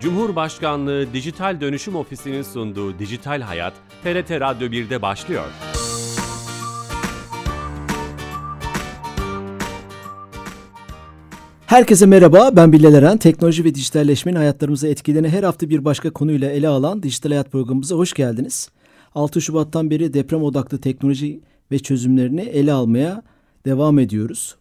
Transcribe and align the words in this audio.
Cumhurbaşkanlığı 0.00 1.12
Dijital 1.12 1.60
Dönüşüm 1.60 1.96
Ofisi'nin 1.96 2.42
sunduğu 2.42 2.98
Dijital 2.98 3.40
Hayat, 3.40 3.72
TRT 4.02 4.30
Radyo 4.30 4.68
1'de 4.68 5.02
başlıyor. 5.02 5.44
Herkese 11.66 12.06
merhaba, 12.06 12.50
ben 12.56 12.72
Bilal 12.72 12.94
Eren. 12.94 13.18
Teknoloji 13.18 13.64
ve 13.64 13.74
dijitalleşmenin 13.74 14.36
hayatlarımıza 14.36 14.88
etkilerini 14.88 15.28
her 15.28 15.42
hafta 15.42 15.70
bir 15.70 15.84
başka 15.84 16.10
konuyla 16.10 16.50
ele 16.50 16.68
alan 16.68 17.02
Dijital 17.02 17.30
Hayat 17.30 17.52
programımıza 17.52 17.96
hoş 17.96 18.12
geldiniz. 18.12 18.70
6 19.14 19.40
Şubat'tan 19.40 19.90
beri 19.90 20.14
deprem 20.14 20.42
odaklı 20.42 20.80
teknoloji 20.80 21.40
ve 21.72 21.78
çözümlerini 21.78 22.40
ele 22.40 22.72
almaya 22.72 23.22
devam 23.66 23.98
ediyoruz. 23.98 24.56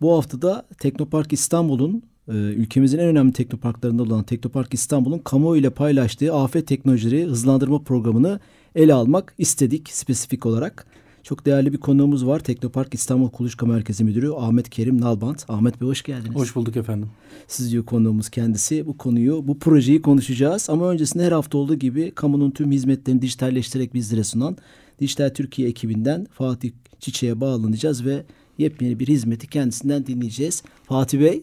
Bu 0.00 0.16
haftada 0.16 0.66
Teknopark 0.78 1.32
İstanbul'un 1.32 2.02
ülkemizin 2.28 2.98
en 2.98 3.06
önemli 3.06 3.32
teknoparklarında 3.32 4.02
olan 4.02 4.22
Teknopark 4.22 4.74
İstanbul'un 4.74 5.18
kamuoyu 5.18 5.60
ile 5.60 5.70
paylaştığı 5.70 6.34
afet 6.34 6.66
teknolojileri 6.66 7.24
hızlandırma 7.24 7.82
programını 7.82 8.40
ele 8.74 8.94
almak 8.94 9.34
istedik 9.38 9.88
spesifik 9.90 10.46
olarak. 10.46 10.86
Çok 11.22 11.46
değerli 11.46 11.72
bir 11.72 11.78
konuğumuz 11.78 12.26
var. 12.26 12.40
Teknopark 12.40 12.94
İstanbul 12.94 13.30
Kuluçka 13.30 13.66
Merkezi 13.66 14.04
Müdürü 14.04 14.30
Ahmet 14.30 14.70
Kerim 14.70 15.00
Nalbant. 15.00 15.44
Ahmet 15.48 15.80
Bey 15.80 15.88
hoş 15.88 16.02
geldiniz. 16.02 16.34
Hoş 16.34 16.56
bulduk 16.56 16.76
efendim. 16.76 17.08
Siz 17.48 17.72
diyor 17.72 17.84
konuğumuz 17.84 18.28
kendisi. 18.28 18.86
Bu 18.86 18.96
konuyu, 18.96 19.48
bu 19.48 19.58
projeyi 19.58 20.02
konuşacağız. 20.02 20.70
Ama 20.70 20.90
öncesinde 20.90 21.24
her 21.24 21.32
hafta 21.32 21.58
olduğu 21.58 21.74
gibi 21.74 22.10
kamunun 22.10 22.50
tüm 22.50 22.72
hizmetlerini 22.72 23.22
dijitalleştirerek 23.22 23.94
bizlere 23.94 24.24
sunan 24.24 24.56
Dijital 25.00 25.28
Türkiye 25.28 25.68
ekibinden 25.68 26.26
Fatih 26.32 26.70
Çiçek'e 27.00 27.40
bağlanacağız 27.40 28.04
ve 28.04 28.24
yepyeni 28.58 28.98
bir 29.00 29.08
hizmeti 29.08 29.46
kendisinden 29.46 30.06
dinleyeceğiz. 30.06 30.62
Fatih 30.84 31.20
Bey. 31.20 31.42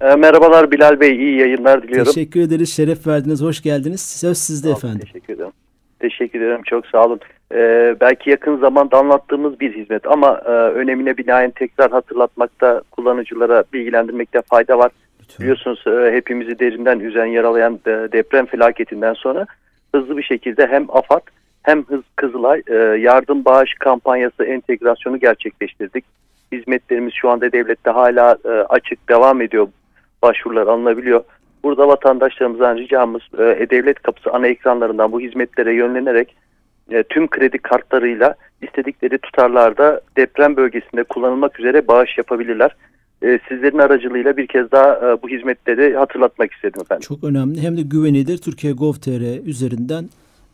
E, 0.00 0.14
merhabalar 0.16 0.70
Bilal 0.70 1.00
Bey, 1.00 1.16
iyi 1.16 1.38
yayınlar 1.38 1.82
diliyorum. 1.82 2.12
Teşekkür 2.12 2.40
ederiz, 2.40 2.72
şeref 2.76 3.06
verdiniz, 3.06 3.42
hoş 3.42 3.62
geldiniz. 3.62 4.00
Söz 4.00 4.38
sizde 4.38 4.68
olun, 4.68 4.76
efendim. 4.76 5.00
Teşekkür 5.00 5.34
ederim. 5.34 5.52
Teşekkür 5.98 6.40
ederim, 6.40 6.62
çok 6.64 6.86
sağ 6.86 7.04
olun. 7.04 7.20
Ee, 7.54 7.96
belki 8.00 8.30
yakın 8.30 8.56
zamanda 8.56 8.98
anlattığımız 8.98 9.60
bir 9.60 9.76
hizmet 9.76 10.06
ama 10.06 10.42
e, 10.46 10.50
önemine 10.50 11.16
binaen 11.16 11.50
tekrar 11.50 11.90
hatırlatmakta, 11.90 12.82
kullanıcılara 12.90 13.64
bilgilendirmekte 13.72 14.42
fayda 14.42 14.78
var. 14.78 14.90
Lütfen. 15.20 15.44
Biliyorsunuz 15.44 15.84
e, 15.86 16.12
hepimizi 16.12 16.58
derinden 16.58 16.98
üzen, 17.00 17.26
yaralayan 17.26 17.80
e, 17.86 17.90
deprem 17.90 18.46
felaketinden 18.46 19.14
sonra 19.14 19.46
hızlı 19.94 20.16
bir 20.16 20.22
şekilde 20.22 20.66
hem 20.66 20.86
AFAD 20.88 21.22
hem 21.62 21.84
Hız 21.84 22.02
Kızılay 22.16 22.62
e, 22.66 22.74
yardım 23.00 23.44
bağış 23.44 23.74
kampanyası 23.74 24.44
entegrasyonu 24.44 25.20
gerçekleştirdik. 25.20 26.04
Hizmetlerimiz 26.52 27.14
şu 27.14 27.30
anda 27.30 27.52
devlette 27.52 27.90
hala 27.90 28.38
e, 28.44 28.48
açık 28.48 29.08
devam 29.08 29.42
ediyor. 29.42 29.68
Başvurular 30.22 30.66
alınabiliyor. 30.66 31.24
Burada 31.62 31.88
vatandaşlarımızdan 31.88 32.76
ricamız 32.76 33.22
e, 33.38 33.42
E-Devlet 33.44 34.02
Kapısı 34.02 34.30
ana 34.30 34.46
ekranlarından 34.46 35.12
bu 35.12 35.20
hizmetlere 35.20 35.74
yönlenerek 35.74 36.36
e, 36.90 37.02
tüm 37.02 37.28
kredi 37.28 37.58
kartlarıyla 37.58 38.34
istedikleri 38.62 39.18
tutarlarda 39.18 40.00
deprem 40.16 40.56
bölgesinde 40.56 41.04
kullanılmak 41.04 41.60
üzere 41.60 41.88
bağış 41.88 42.18
yapabilirler. 42.18 42.76
E, 43.22 43.40
sizlerin 43.48 43.78
aracılığıyla 43.78 44.36
bir 44.36 44.46
kez 44.46 44.70
daha 44.72 44.94
e, 44.94 45.22
bu 45.22 45.28
hizmetleri 45.28 45.96
hatırlatmak 45.96 46.52
istedim 46.52 46.80
efendim. 46.80 47.06
Çok 47.08 47.24
önemli. 47.24 47.62
Hem 47.62 47.76
de 47.76 47.82
güvenilir 47.82 48.38
Türkiye 48.38 48.72
Gov.tr 48.72 49.46
üzerinden 49.46 50.04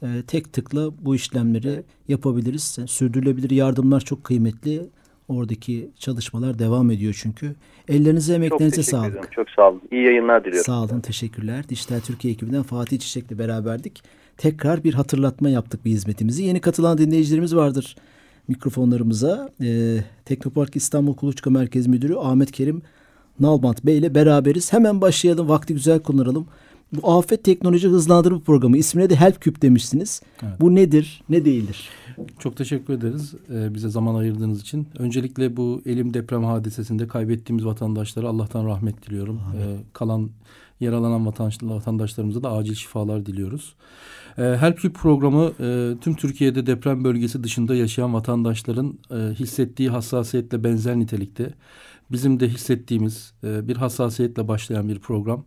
e, 0.03 0.06
tek 0.28 0.53
tıkla 0.53 0.91
bu 1.00 1.14
işlemleri 1.14 1.83
yapabiliriz. 2.09 2.78
Sürdürülebilir 2.87 3.50
yardımlar 3.50 4.00
çok 4.00 4.25
kıymetli. 4.25 4.81
Oradaki 5.28 5.91
çalışmalar 5.98 6.58
devam 6.58 6.91
ediyor 6.91 7.19
çünkü. 7.22 7.55
Ellerinize 7.88 8.32
Çok 8.32 8.36
emeklerinize 8.36 8.77
teşekkür 8.77 8.98
sağlık. 8.98 9.10
ederim. 9.12 9.28
Çok 9.30 9.50
sağ 9.50 9.69
olun. 9.69 9.82
İyi 9.92 10.05
yayınlar 10.05 10.44
diliyorum. 10.44 10.64
Sağ 10.64 10.82
olun, 10.82 11.00
teşekkürler. 11.00 11.69
Dijital 11.69 12.00
Türkiye 12.00 12.34
ekibinden 12.34 12.62
Fatih 12.62 12.98
Çiçek'le 12.98 13.38
beraberdik. 13.38 14.02
Tekrar 14.36 14.84
bir 14.84 14.94
hatırlatma 14.94 15.48
yaptık 15.48 15.84
bir 15.84 15.91
hizmetimizi. 15.91 16.42
Yeni 16.42 16.60
katılan 16.60 16.98
dinleyicilerimiz 16.98 17.56
vardır 17.56 17.97
mikrofonlarımıza. 18.48 19.48
Ee, 19.62 19.97
Teknopark 20.25 20.76
İstanbul 20.76 21.15
Kuluçka 21.15 21.50
Merkez 21.50 21.86
Müdürü 21.86 22.15
Ahmet 22.16 22.53
Kerim 22.53 22.82
Nalbant 23.41 23.84
Bey 23.86 23.98
ile 23.98 24.15
beraberiz. 24.15 24.72
Hemen 24.72 25.00
başlayalım, 25.00 25.48
vakti 25.48 25.75
güzel 25.75 25.98
kullanalım. 26.00 26.47
Bu 26.92 27.12
Afet 27.12 27.44
Teknoloji 27.44 27.88
Hızlandırma 27.88 28.41
Programı 28.41 28.76
ismine 28.76 29.10
de 29.10 29.16
HelpCube 29.16 29.62
demişsiniz. 29.62 30.22
Evet. 30.42 30.60
Bu 30.60 30.74
nedir, 30.74 31.22
ne 31.28 31.44
değildir? 31.44 31.88
Çok 32.38 32.56
teşekkür 32.56 32.94
ederiz 32.94 33.34
e, 33.54 33.74
bize 33.74 33.88
zaman 33.88 34.14
ayırdığınız 34.14 34.60
için. 34.60 34.88
Öncelikle 34.98 35.56
bu 35.56 35.82
Elim 35.86 36.14
deprem 36.14 36.44
hadisesinde 36.44 37.08
kaybettiğimiz 37.08 37.66
vatandaşlara 37.66 38.28
Allah'tan 38.28 38.66
rahmet 38.66 39.06
diliyorum. 39.06 39.36
E, 39.36 39.62
kalan 39.92 40.30
yaralanan 40.80 41.26
vatandaş, 41.26 41.62
vatandaşlarımıza 41.62 42.42
da 42.42 42.52
acil 42.52 42.74
şifalar 42.74 43.26
diliyoruz. 43.26 43.74
E, 44.38 44.42
HelpCube 44.42 44.92
programı 44.92 45.53
e, 45.60 45.94
tüm 46.00 46.14
Türkiye'de 46.14 46.66
deprem 46.66 47.04
bölgesi 47.04 47.44
dışında 47.44 47.74
yaşayan 47.74 48.14
vatandaşların 48.14 48.98
e, 49.10 49.14
hissettiği 49.14 49.91
hassasiyetle 49.91 50.64
benzer 50.64 50.98
nitelikte. 50.98 51.54
Bizim 52.12 52.41
de 52.41 52.48
hissettiğimiz 52.48 53.32
e, 53.44 53.68
bir 53.68 53.76
hassasiyetle 53.76 54.48
başlayan 54.48 54.88
bir 54.88 54.98
program. 54.98 55.44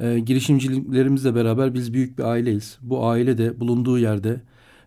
E, 0.00 0.18
girişimcilerimizle 0.18 1.34
beraber 1.34 1.74
biz 1.74 1.92
büyük 1.92 2.18
bir 2.18 2.22
aileyiz. 2.22 2.78
Bu 2.82 3.06
aile 3.06 3.38
de 3.38 3.60
bulunduğu 3.60 3.98
yerde 3.98 4.40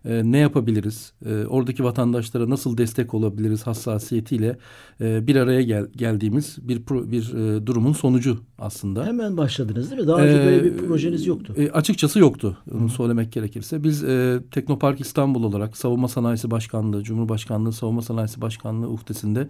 e, 0.04 0.22
ne 0.24 0.38
yapabiliriz? 0.38 1.12
E, 1.26 1.46
oradaki 1.46 1.84
vatandaşlara 1.84 2.50
nasıl 2.50 2.78
destek 2.78 3.14
olabiliriz 3.14 3.66
hassasiyetiyle 3.66 4.58
e, 5.00 5.26
bir 5.26 5.36
araya 5.36 5.62
gel, 5.62 5.86
geldiğimiz 5.96 6.58
bir 6.62 6.82
pro, 6.82 7.10
bir 7.10 7.34
e, 7.34 7.66
durumun 7.66 7.92
sonucu 7.92 8.38
aslında. 8.58 9.06
Hemen 9.06 9.36
başladınız 9.36 9.90
değil 9.90 10.02
mi? 10.02 10.08
Daha 10.08 10.20
önce 10.20 10.42
Ee, 10.42 10.46
böyle 10.46 10.64
bir 10.64 10.76
projeniz 10.76 11.26
yoktu. 11.26 11.54
E, 11.56 11.70
açıkçası 11.70 12.18
yoktu. 12.18 12.58
Onu 12.74 12.88
söylemek 12.88 13.32
gerekirse. 13.32 13.84
Biz 13.84 14.04
e, 14.04 14.40
Teknopark 14.50 15.00
İstanbul 15.00 15.44
olarak 15.44 15.76
Savunma 15.76 16.08
Sanayisi 16.08 16.50
Başkanlığı, 16.50 17.02
Cumhurbaşkanlığı 17.02 17.72
Savunma 17.72 18.02
Sanayisi 18.02 18.40
Başkanlığı 18.40 18.88
uhdesinde 18.88 19.48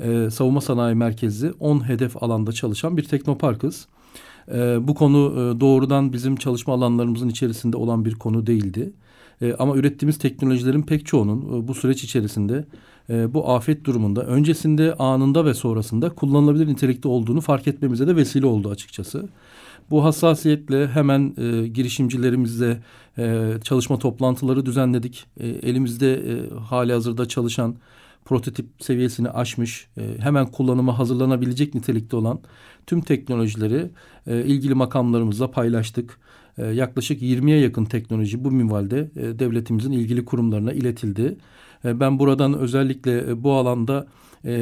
e, 0.00 0.30
Savunma 0.30 0.60
Sanayi 0.60 0.94
Merkezi 0.94 1.52
10 1.60 1.88
hedef 1.88 2.22
alanda 2.22 2.52
çalışan 2.52 2.96
bir 2.96 3.04
teknoparkız. 3.04 3.86
E, 4.52 4.88
bu 4.88 4.94
konu 4.94 5.32
e, 5.32 5.60
doğrudan 5.60 6.12
bizim 6.12 6.36
çalışma 6.36 6.74
alanlarımızın 6.74 7.28
içerisinde 7.28 7.76
olan 7.76 8.04
bir 8.04 8.14
konu 8.14 8.46
değildi. 8.46 8.92
E, 9.42 9.54
ama 9.54 9.76
ürettiğimiz 9.76 10.18
teknolojilerin 10.18 10.82
pek 10.82 11.06
çoğunun 11.06 11.40
e, 11.40 11.68
bu 11.68 11.74
süreç 11.74 12.04
içerisinde 12.04 12.64
e, 13.10 13.34
bu 13.34 13.50
afet 13.50 13.84
durumunda 13.84 14.22
öncesinde, 14.26 14.94
anında 14.94 15.44
ve 15.44 15.54
sonrasında 15.54 16.08
kullanılabilir 16.08 16.66
nitelikte 16.66 17.08
olduğunu 17.08 17.40
fark 17.40 17.68
etmemize 17.68 18.06
de 18.06 18.16
vesile 18.16 18.46
oldu 18.46 18.70
açıkçası. 18.70 19.28
Bu 19.90 20.04
hassasiyetle 20.04 20.86
hemen 20.86 21.34
e, 21.38 21.68
girişimcilerimizle 21.68 22.82
e, 23.18 23.52
çalışma 23.64 23.98
toplantıları 23.98 24.66
düzenledik. 24.66 25.26
E, 25.40 25.48
elimizde 25.48 26.14
e, 26.14 26.54
hali 26.54 26.92
hazırda 26.92 27.28
çalışan 27.28 27.74
prototip 28.26 28.66
seviyesini 28.78 29.30
aşmış, 29.30 29.88
e, 29.98 30.02
hemen 30.18 30.46
kullanıma 30.46 30.98
hazırlanabilecek 30.98 31.74
nitelikte 31.74 32.16
olan 32.16 32.40
tüm 32.86 33.00
teknolojileri 33.00 33.90
e, 34.26 34.44
ilgili 34.44 34.74
makamlarımızla 34.74 35.50
paylaştık. 35.50 36.18
E, 36.58 36.66
yaklaşık 36.66 37.22
20'ye 37.22 37.60
yakın 37.60 37.84
teknoloji 37.84 38.44
bu 38.44 38.50
minvalde 38.50 39.10
devletimizin 39.38 39.92
ilgili 39.92 40.24
kurumlarına 40.24 40.72
iletildi. 40.72 41.36
Ben 41.84 42.18
buradan 42.18 42.54
özellikle 42.54 43.42
bu 43.42 43.52
alanda 43.52 44.06
e, 44.46 44.52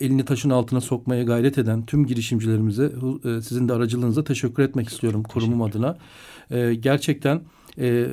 elini 0.00 0.24
taşın 0.24 0.50
altına 0.50 0.80
sokmaya 0.80 1.22
gayret 1.22 1.58
eden 1.58 1.86
tüm 1.86 2.06
girişimcilerimize 2.06 2.84
e, 3.24 3.42
sizin 3.42 3.68
de 3.68 3.72
aracılığınıza 3.72 4.24
teşekkür 4.24 4.62
etmek 4.62 4.88
istiyorum 4.88 5.22
kurumum 5.22 5.62
adına. 5.62 5.96
E, 6.50 6.74
gerçekten 6.74 7.40
e, 7.78 8.06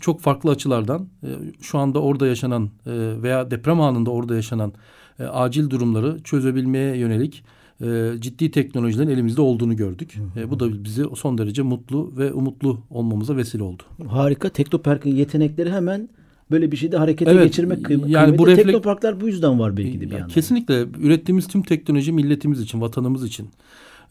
çok 0.00 0.20
farklı 0.20 0.50
açılardan 0.50 1.08
e, 1.22 1.28
şu 1.60 1.78
anda 1.78 2.02
orada 2.02 2.26
yaşanan 2.26 2.70
e, 2.86 2.92
veya 3.22 3.50
deprem 3.50 3.80
anında 3.80 4.10
orada 4.10 4.34
yaşanan 4.34 4.72
e, 5.18 5.24
acil 5.24 5.70
durumları 5.70 6.22
çözebilmeye 6.22 6.96
yönelik 6.96 7.44
e, 7.80 8.12
ciddi 8.18 8.50
teknolojilerin 8.50 9.08
elimizde 9.08 9.40
olduğunu 9.40 9.76
gördük. 9.76 10.18
E, 10.36 10.50
bu 10.50 10.60
da 10.60 10.84
bizi 10.84 11.04
son 11.16 11.38
derece 11.38 11.62
mutlu 11.62 12.12
ve 12.16 12.32
umutlu 12.32 12.78
olmamıza 12.90 13.36
vesile 13.36 13.62
oldu. 13.62 13.82
Harika. 14.08 14.48
Teknopark'ın 14.48 15.10
yetenekleri 15.10 15.72
hemen 15.72 16.08
böyle 16.52 16.72
bir 16.72 16.76
şeyde 16.76 16.96
harekete 16.96 17.30
Evet, 17.30 17.44
geçirmek 17.44 17.78
kıym- 17.78 18.08
yani 18.08 18.24
kıymetli. 18.24 18.38
bu 18.38 18.46
reflek- 18.48 18.56
Teknoparklar 18.64 19.20
bu 19.20 19.26
yüzden 19.28 19.58
var 19.58 19.76
belki 19.76 20.00
de 20.00 20.06
bir 20.06 20.10
Ya, 20.12 20.18
yandan. 20.18 20.34
Kesinlikle 20.34 20.84
ürettiğimiz 21.00 21.46
tüm 21.48 21.62
teknoloji 21.62 22.12
milletimiz 22.12 22.60
için, 22.60 22.80
vatanımız 22.80 23.24
için. 23.24 23.48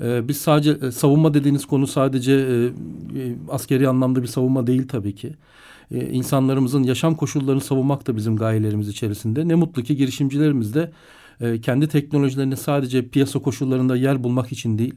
Ee, 0.03 0.27
biz 0.27 0.37
sadece 0.37 0.77
e, 0.87 0.91
savunma 0.91 1.33
dediğiniz 1.33 1.65
konu 1.65 1.87
sadece 1.87 2.31
e, 2.33 2.65
e, 2.65 3.35
askeri 3.49 3.87
anlamda 3.87 4.21
bir 4.21 4.27
savunma 4.27 4.67
değil 4.67 4.87
tabii 4.87 5.15
ki. 5.15 5.33
E, 5.91 6.09
insanlarımızın 6.09 6.83
yaşam 6.83 7.15
koşullarını 7.15 7.61
savunmak 7.61 8.07
da 8.07 8.15
bizim 8.17 8.35
gayelerimiz 8.37 8.87
içerisinde. 8.87 9.47
Ne 9.47 9.55
mutlu 9.55 9.83
ki 9.83 9.95
girişimcilerimiz 9.95 10.73
de 10.73 10.91
e, 11.41 11.61
kendi 11.61 11.87
teknolojilerini 11.87 12.57
sadece 12.57 13.07
piyasa 13.07 13.39
koşullarında 13.39 13.95
yer 13.95 14.23
bulmak 14.23 14.51
için 14.51 14.77
değil, 14.77 14.93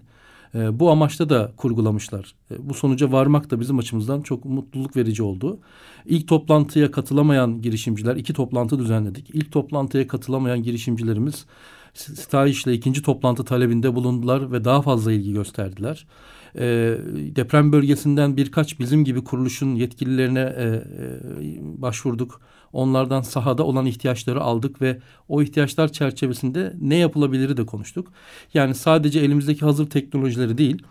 e, 0.55 0.81
bu 0.81 0.91
amaçta 0.91 1.29
da 1.29 1.52
kurgulamışlar. 1.56 2.35
E, 2.50 2.69
bu 2.69 2.75
sonuca 2.75 3.12
varmak 3.12 3.50
da 3.50 3.61
bizim 3.61 3.79
açımızdan 3.79 4.23
çok 4.23 4.44
mutluluk 4.44 4.96
verici 4.96 5.23
oldu. 5.23 5.58
İlk 6.06 6.29
toplantıya 6.29 6.91
katılamayan 6.91 7.62
girişimciler, 7.62 8.17
iki 8.17 8.32
toplantı 8.32 8.79
düzenledik. 8.79 9.31
İlk 9.32 9.52
toplantıya 9.52 10.06
katılamayan 10.06 10.62
girişimcilerimiz 10.62 11.46
STAİŞ'le 11.94 12.67
ikinci 12.67 13.02
toplantı 13.02 13.44
talebinde 13.44 13.94
bulundular 13.94 14.52
ve 14.52 14.64
daha 14.64 14.82
fazla 14.82 15.12
ilgi 15.12 15.32
gösterdiler. 15.32 16.06
E, 16.58 16.64
deprem 17.37 17.73
bölgesinden 17.73 18.37
birkaç 18.37 18.81
bizim 18.81 19.05
gibi 19.05 19.25
kuruluşun 19.25 19.75
yetkililerine 19.75 20.41
e, 20.41 20.64
e, 20.64 20.82
başvurduk. 21.82 22.41
Onlardan 22.74 23.22
sahada 23.22 23.62
olan 23.62 23.86
ihtiyaçları 23.86 24.40
aldık 24.40 24.82
ve 24.82 24.98
o 25.28 25.42
ihtiyaçlar 25.42 25.92
çerçevesinde 25.92 26.74
ne 26.80 26.96
yapılabiliri 26.96 27.56
de 27.56 27.66
konuştuk. 27.66 28.12
Yani 28.54 28.74
sadece 28.74 29.20
elimizdeki 29.20 29.64
hazır 29.64 29.90
teknolojileri 29.90 30.58
değil, 30.58 30.82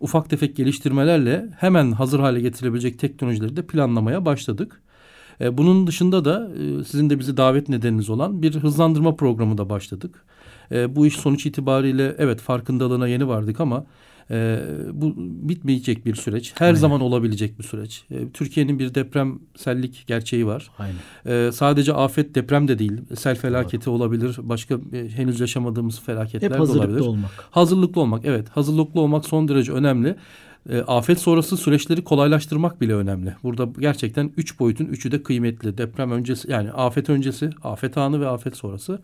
ufak 0.00 0.30
tefek 0.30 0.56
geliştirmelerle 0.56 1.48
hemen 1.58 1.92
hazır 1.92 2.20
hale 2.20 2.40
getirebilecek 2.40 2.98
teknolojileri 2.98 3.56
de 3.56 3.66
planlamaya 3.66 4.24
başladık. 4.24 4.82
E, 5.40 5.58
bunun 5.58 5.86
dışında 5.86 6.24
da 6.24 6.50
e, 6.54 6.84
sizin 6.84 7.10
de 7.10 7.18
bizi 7.18 7.36
davet 7.36 7.68
nedeniniz 7.68 8.10
olan 8.10 8.42
bir 8.42 8.54
hızlandırma 8.54 9.16
programı 9.16 9.58
da 9.58 9.70
başladık. 9.70 10.24
E, 10.72 10.96
bu 10.96 11.06
iş 11.06 11.16
sonuç 11.16 11.46
itibariyle 11.46 12.14
evet 12.18 12.40
farkındalığına 12.40 13.08
yeni 13.08 13.28
vardık 13.28 13.60
ama 13.60 13.86
e, 14.30 14.60
bu 14.92 15.14
bitmeyecek 15.16 16.06
bir 16.06 16.14
süreç. 16.14 16.52
Her 16.56 16.66
Aynen. 16.66 16.78
zaman 16.78 17.00
olabilecek 17.00 17.58
bir 17.58 17.64
süreç. 17.64 18.04
E, 18.10 18.28
Türkiye'nin 18.30 18.78
bir 18.78 18.94
depremsellik 18.94 20.04
gerçeği 20.06 20.46
var. 20.46 20.70
Aynen. 20.78 20.96
E, 21.48 21.52
sadece 21.52 21.92
afet 21.92 22.34
deprem 22.34 22.68
de 22.68 22.78
değil. 22.78 23.00
Sel 23.16 23.36
felaketi 23.36 23.76
evet. 23.76 23.88
olabilir. 23.88 24.36
Başka 24.42 24.74
e, 24.74 25.08
henüz 25.08 25.40
yaşamadığımız 25.40 26.00
felaketler 26.00 26.50
Hep 26.50 26.56
de 26.56 26.62
olabilir. 26.62 26.78
hazırlıklı 26.78 27.10
olmak. 27.10 27.30
Hazırlıklı 27.50 28.00
olmak 28.00 28.24
evet. 28.24 28.48
Hazırlıklı 28.48 29.00
olmak 29.00 29.24
son 29.24 29.48
derece 29.48 29.72
önemli. 29.72 30.16
E, 30.70 30.80
afet 30.80 31.20
sonrası 31.20 31.56
süreçleri 31.56 32.04
kolaylaştırmak 32.04 32.80
bile 32.80 32.94
önemli. 32.94 33.36
Burada 33.42 33.68
gerçekten 33.80 34.32
üç 34.36 34.60
boyutun 34.60 34.84
üçü 34.84 35.12
de 35.12 35.22
kıymetli. 35.22 35.78
Deprem 35.78 36.10
öncesi 36.10 36.50
yani 36.50 36.72
afet 36.72 37.10
öncesi, 37.10 37.50
afet 37.62 37.98
anı 37.98 38.20
ve 38.20 38.28
afet 38.28 38.56
sonrası. 38.56 39.02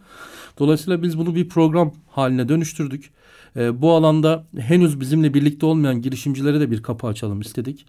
Dolayısıyla 0.59 1.03
biz 1.03 1.19
bunu 1.19 1.35
bir 1.35 1.49
program 1.49 1.93
haline 2.09 2.49
dönüştürdük. 2.49 3.11
E, 3.57 3.83
bu 3.83 3.93
alanda 3.93 4.45
henüz 4.59 5.01
bizimle 5.01 5.35
birlikte 5.35 5.67
olmayan 5.67 6.03
girişimcilere 6.03 6.61
de 6.61 6.71
bir 6.71 6.83
kapı 6.83 7.07
açalım 7.07 7.41
istedik. 7.41 7.87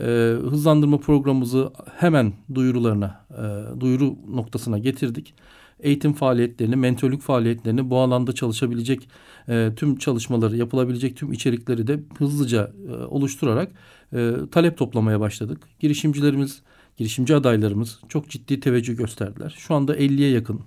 E, 0.00 0.36
hızlandırma 0.50 0.98
programımızı 0.98 1.70
hemen 1.96 2.32
duyurularına, 2.54 3.20
e, 3.30 3.80
duyuru 3.80 4.16
noktasına 4.28 4.78
getirdik. 4.78 5.34
Eğitim 5.80 6.12
faaliyetlerini, 6.12 6.76
mentörlük 6.76 7.22
faaliyetlerini 7.22 7.90
bu 7.90 7.98
alanda 7.98 8.32
çalışabilecek 8.32 9.08
e, 9.48 9.72
tüm 9.76 9.96
çalışmaları, 9.96 10.56
yapılabilecek 10.56 11.16
tüm 11.16 11.32
içerikleri 11.32 11.86
de 11.86 12.00
hızlıca 12.18 12.72
e, 12.88 12.92
oluşturarak 12.92 13.72
e, 14.12 14.32
talep 14.52 14.78
toplamaya 14.78 15.20
başladık. 15.20 15.62
Girişimcilerimiz, 15.80 16.62
girişimci 16.96 17.34
adaylarımız 17.34 18.00
çok 18.08 18.30
ciddi 18.30 18.60
teveccüh 18.60 18.96
gösterdiler. 18.96 19.54
Şu 19.58 19.74
anda 19.74 19.96
50'ye 19.96 20.30
yakın 20.30 20.60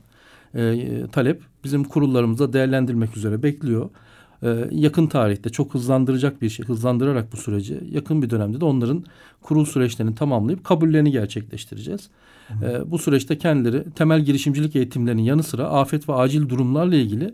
e, 0.55 0.87
talep 1.11 1.41
bizim 1.63 1.83
kurullarımızda 1.83 2.53
değerlendirmek 2.53 3.17
üzere 3.17 3.43
bekliyor 3.43 3.89
yakın 4.71 5.07
tarihte 5.07 5.49
çok 5.49 5.73
hızlandıracak 5.73 6.41
bir 6.41 6.49
şey, 6.49 6.65
hızlandırarak 6.65 7.31
bu 7.33 7.37
süreci 7.37 7.79
yakın 7.91 8.21
bir 8.21 8.29
dönemde 8.29 8.61
de 8.61 8.65
onların 8.65 9.03
kurul 9.41 9.65
süreçlerini 9.65 10.15
tamamlayıp 10.15 10.63
kabullerini 10.63 11.11
gerçekleştireceğiz. 11.11 12.09
E, 12.63 12.91
bu 12.91 12.97
süreçte 12.97 13.37
kendileri 13.37 13.83
temel 13.95 14.21
girişimcilik 14.21 14.75
eğitimlerinin 14.75 15.21
yanı 15.21 15.43
sıra 15.43 15.63
afet 15.67 16.09
ve 16.09 16.13
acil 16.13 16.49
durumlarla 16.49 16.95
ilgili 16.95 17.33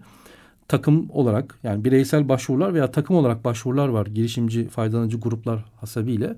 takım 0.68 1.10
olarak 1.10 1.60
yani 1.64 1.86
bireysel 1.86 2.30
başvurular 2.30 2.74
veya 2.74 2.92
takım 2.92 3.16
olarak 3.16 3.46
başvurular 3.46 3.88
var 3.88 4.06
girişimci 4.06 4.68
faydalanıcı 4.68 5.18
gruplar 5.18 5.66
hasebiyle. 5.82 6.36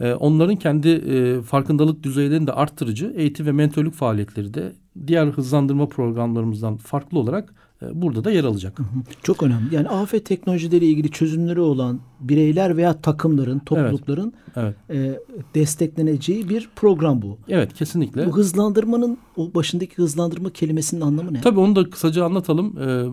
E, 0.00 0.12
onların 0.12 0.56
kendi 0.56 0.88
e, 0.88 1.42
farkındalık 1.42 2.02
düzeylerini 2.02 2.46
de 2.46 2.52
arttırıcı 2.52 3.12
eğitim 3.16 3.46
ve 3.46 3.52
mentorluk 3.52 3.94
faaliyetleri 3.94 4.54
de 4.54 4.72
diğer 5.06 5.26
hızlandırma 5.26 5.88
programlarımızdan 5.88 6.76
farklı 6.76 7.18
olarak 7.18 7.54
burada 7.92 8.24
da 8.24 8.30
yer 8.30 8.44
alacak. 8.44 8.78
Çok 9.22 9.42
önemli. 9.42 9.74
Yani 9.74 9.88
afet 9.88 10.26
teknolojileri 10.26 10.86
ilgili 10.86 11.10
çözümleri 11.10 11.60
olan 11.60 12.00
bireyler 12.20 12.76
veya 12.76 13.00
takımların, 13.00 13.58
toplulukların 13.58 14.32
evet, 14.56 14.74
evet. 14.88 15.20
E, 15.38 15.40
destekleneceği 15.54 16.48
bir 16.48 16.68
program 16.76 17.22
bu. 17.22 17.38
Evet, 17.48 17.74
kesinlikle. 17.74 18.26
Bu 18.26 18.36
hızlandırmanın 18.36 19.18
o 19.36 19.54
başındaki 19.54 19.96
hızlandırma 19.96 20.50
kelimesinin 20.50 21.00
anlamı 21.00 21.34
ne? 21.34 21.40
Tabii 21.40 21.60
onu 21.60 21.76
da 21.76 21.90
kısaca 21.90 22.24
anlatalım. 22.24 22.78
Ee, 22.78 23.04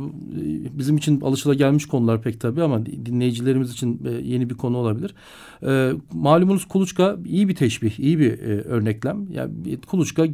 bizim 0.78 0.98
için 0.98 1.22
alışılagelmiş 1.22 1.86
konular 1.86 2.22
pek 2.22 2.42
tabii 2.42 2.64
ama 2.64 2.86
dinleyicilerimiz 2.86 3.72
için 3.72 4.02
e, 4.06 4.10
yeni 4.10 4.50
bir 4.50 4.56
konu 4.56 4.78
olabilir. 4.78 5.16
Ee, 5.64 5.92
malumunuz 6.14 6.66
kuluçka 6.66 7.18
iyi 7.26 7.48
bir 7.48 7.56
teşbih, 7.56 8.00
iyi 8.00 8.20
bir 8.20 8.32
e, 8.32 8.62
örneklem. 8.62 9.28
Yani 9.32 9.52
kuluçka 9.88 10.26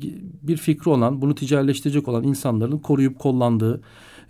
bir 0.41 0.57
fikri 0.57 0.91
olan, 0.91 1.21
bunu 1.21 1.35
ticarileştirecek 1.35 2.07
olan 2.07 2.23
insanların 2.23 2.77
koruyup 2.77 3.19
kollandığı 3.19 3.81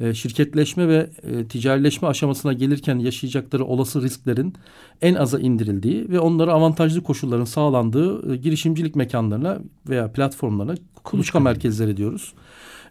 e, 0.01 0.13
şirketleşme 0.13 0.87
ve 0.87 1.09
e, 1.23 1.47
ticarileşme 1.47 2.07
aşamasına 2.07 2.53
gelirken 2.53 2.99
yaşayacakları 2.99 3.65
olası 3.65 4.01
risklerin 4.01 4.53
en 5.01 5.15
aza 5.15 5.39
indirildiği 5.39 6.09
ve 6.09 6.19
onlara 6.19 6.53
avantajlı 6.53 7.03
koşulların 7.03 7.45
sağlandığı 7.45 8.33
e, 8.33 8.37
girişimcilik 8.37 8.95
mekanlarına 8.95 9.59
veya 9.89 10.11
platformlarına 10.11 10.75
kuluçka 11.03 11.39
merkezleri 11.39 11.97
diyoruz. 11.97 12.33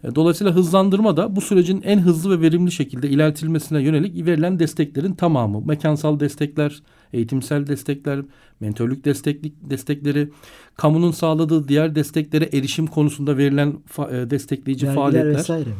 E, 0.03 0.15
dolayısıyla 0.15 0.53
hızlandırma 0.53 1.17
da 1.17 1.35
bu 1.35 1.41
sürecin 1.41 1.81
en 1.81 1.99
hızlı 1.99 2.37
ve 2.37 2.41
verimli 2.41 2.71
şekilde 2.71 3.09
ilerletilmesine 3.09 3.81
yönelik 3.81 4.25
verilen 4.25 4.59
desteklerin 4.59 5.13
tamamı. 5.13 5.65
Mekansal 5.65 6.19
destekler, 6.19 6.81
eğitimsel 7.13 7.67
destekler, 7.67 8.21
mentörlük 8.59 9.05
desteklik, 9.05 9.69
destekleri, 9.69 10.29
kamunun 10.75 11.11
sağladığı 11.11 11.67
diğer 11.67 11.95
desteklere 11.95 12.49
erişim 12.53 12.87
konusunda 12.87 13.37
verilen 13.37 13.69
e, 14.11 14.29
destekleyici 14.29 14.85
Vergiler 14.85 15.03
faaliyetler. 15.03 15.39
vesaire 15.39 15.69
mi? 15.69 15.75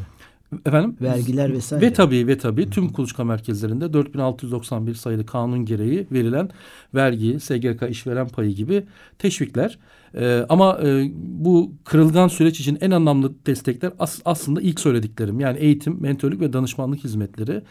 Efendim? 0.66 0.98
Vergiler 1.02 1.54
vesaire. 1.54 1.86
Ve 1.86 1.94
tabii 1.94 2.28
ve 2.28 2.38
tabii 2.38 2.70
tüm 2.70 2.90
kuluçka 2.90 3.24
merkezlerinde 3.24 3.94
4691 3.94 4.94
sayılı 4.94 5.26
kanun 5.26 5.66
gereği 5.66 6.08
verilen 6.12 6.50
vergi, 6.96 7.40
SGK 7.40 7.90
işveren 7.90 8.28
payı 8.28 8.52
gibi 8.52 8.84
teşvikler. 9.20 9.80
Ee, 10.16 10.46
ama 10.50 10.80
e, 10.84 11.12
bu 11.16 11.72
kırılgan 11.86 12.28
süreç 12.28 12.60
için 12.60 12.78
en 12.82 12.92
anlamlı 12.92 13.34
destekler 13.46 13.92
as, 14.00 14.20
aslında 14.26 14.62
ilk 14.62 14.80
söylediklerim. 14.80 15.40
Yani 15.40 15.58
eğitim, 15.58 16.02
mentörlük 16.02 16.42
ve 16.42 16.54
danışmanlık 16.54 17.04
hizmetleri. 17.04 17.62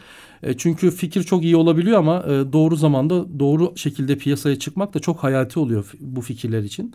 E, 0.43 0.57
çünkü 0.57 0.91
fikir 0.91 1.23
çok 1.23 1.43
iyi 1.43 1.55
olabiliyor 1.55 1.99
ama 1.99 2.23
e, 2.27 2.53
doğru 2.53 2.75
zamanda 2.75 3.39
doğru 3.39 3.73
şekilde 3.75 4.17
piyasaya 4.17 4.59
çıkmak 4.59 4.93
da 4.93 4.99
çok 4.99 5.23
hayati 5.23 5.59
oluyor 5.59 5.91
bu 5.99 6.21
fikirler 6.21 6.63
için. 6.63 6.93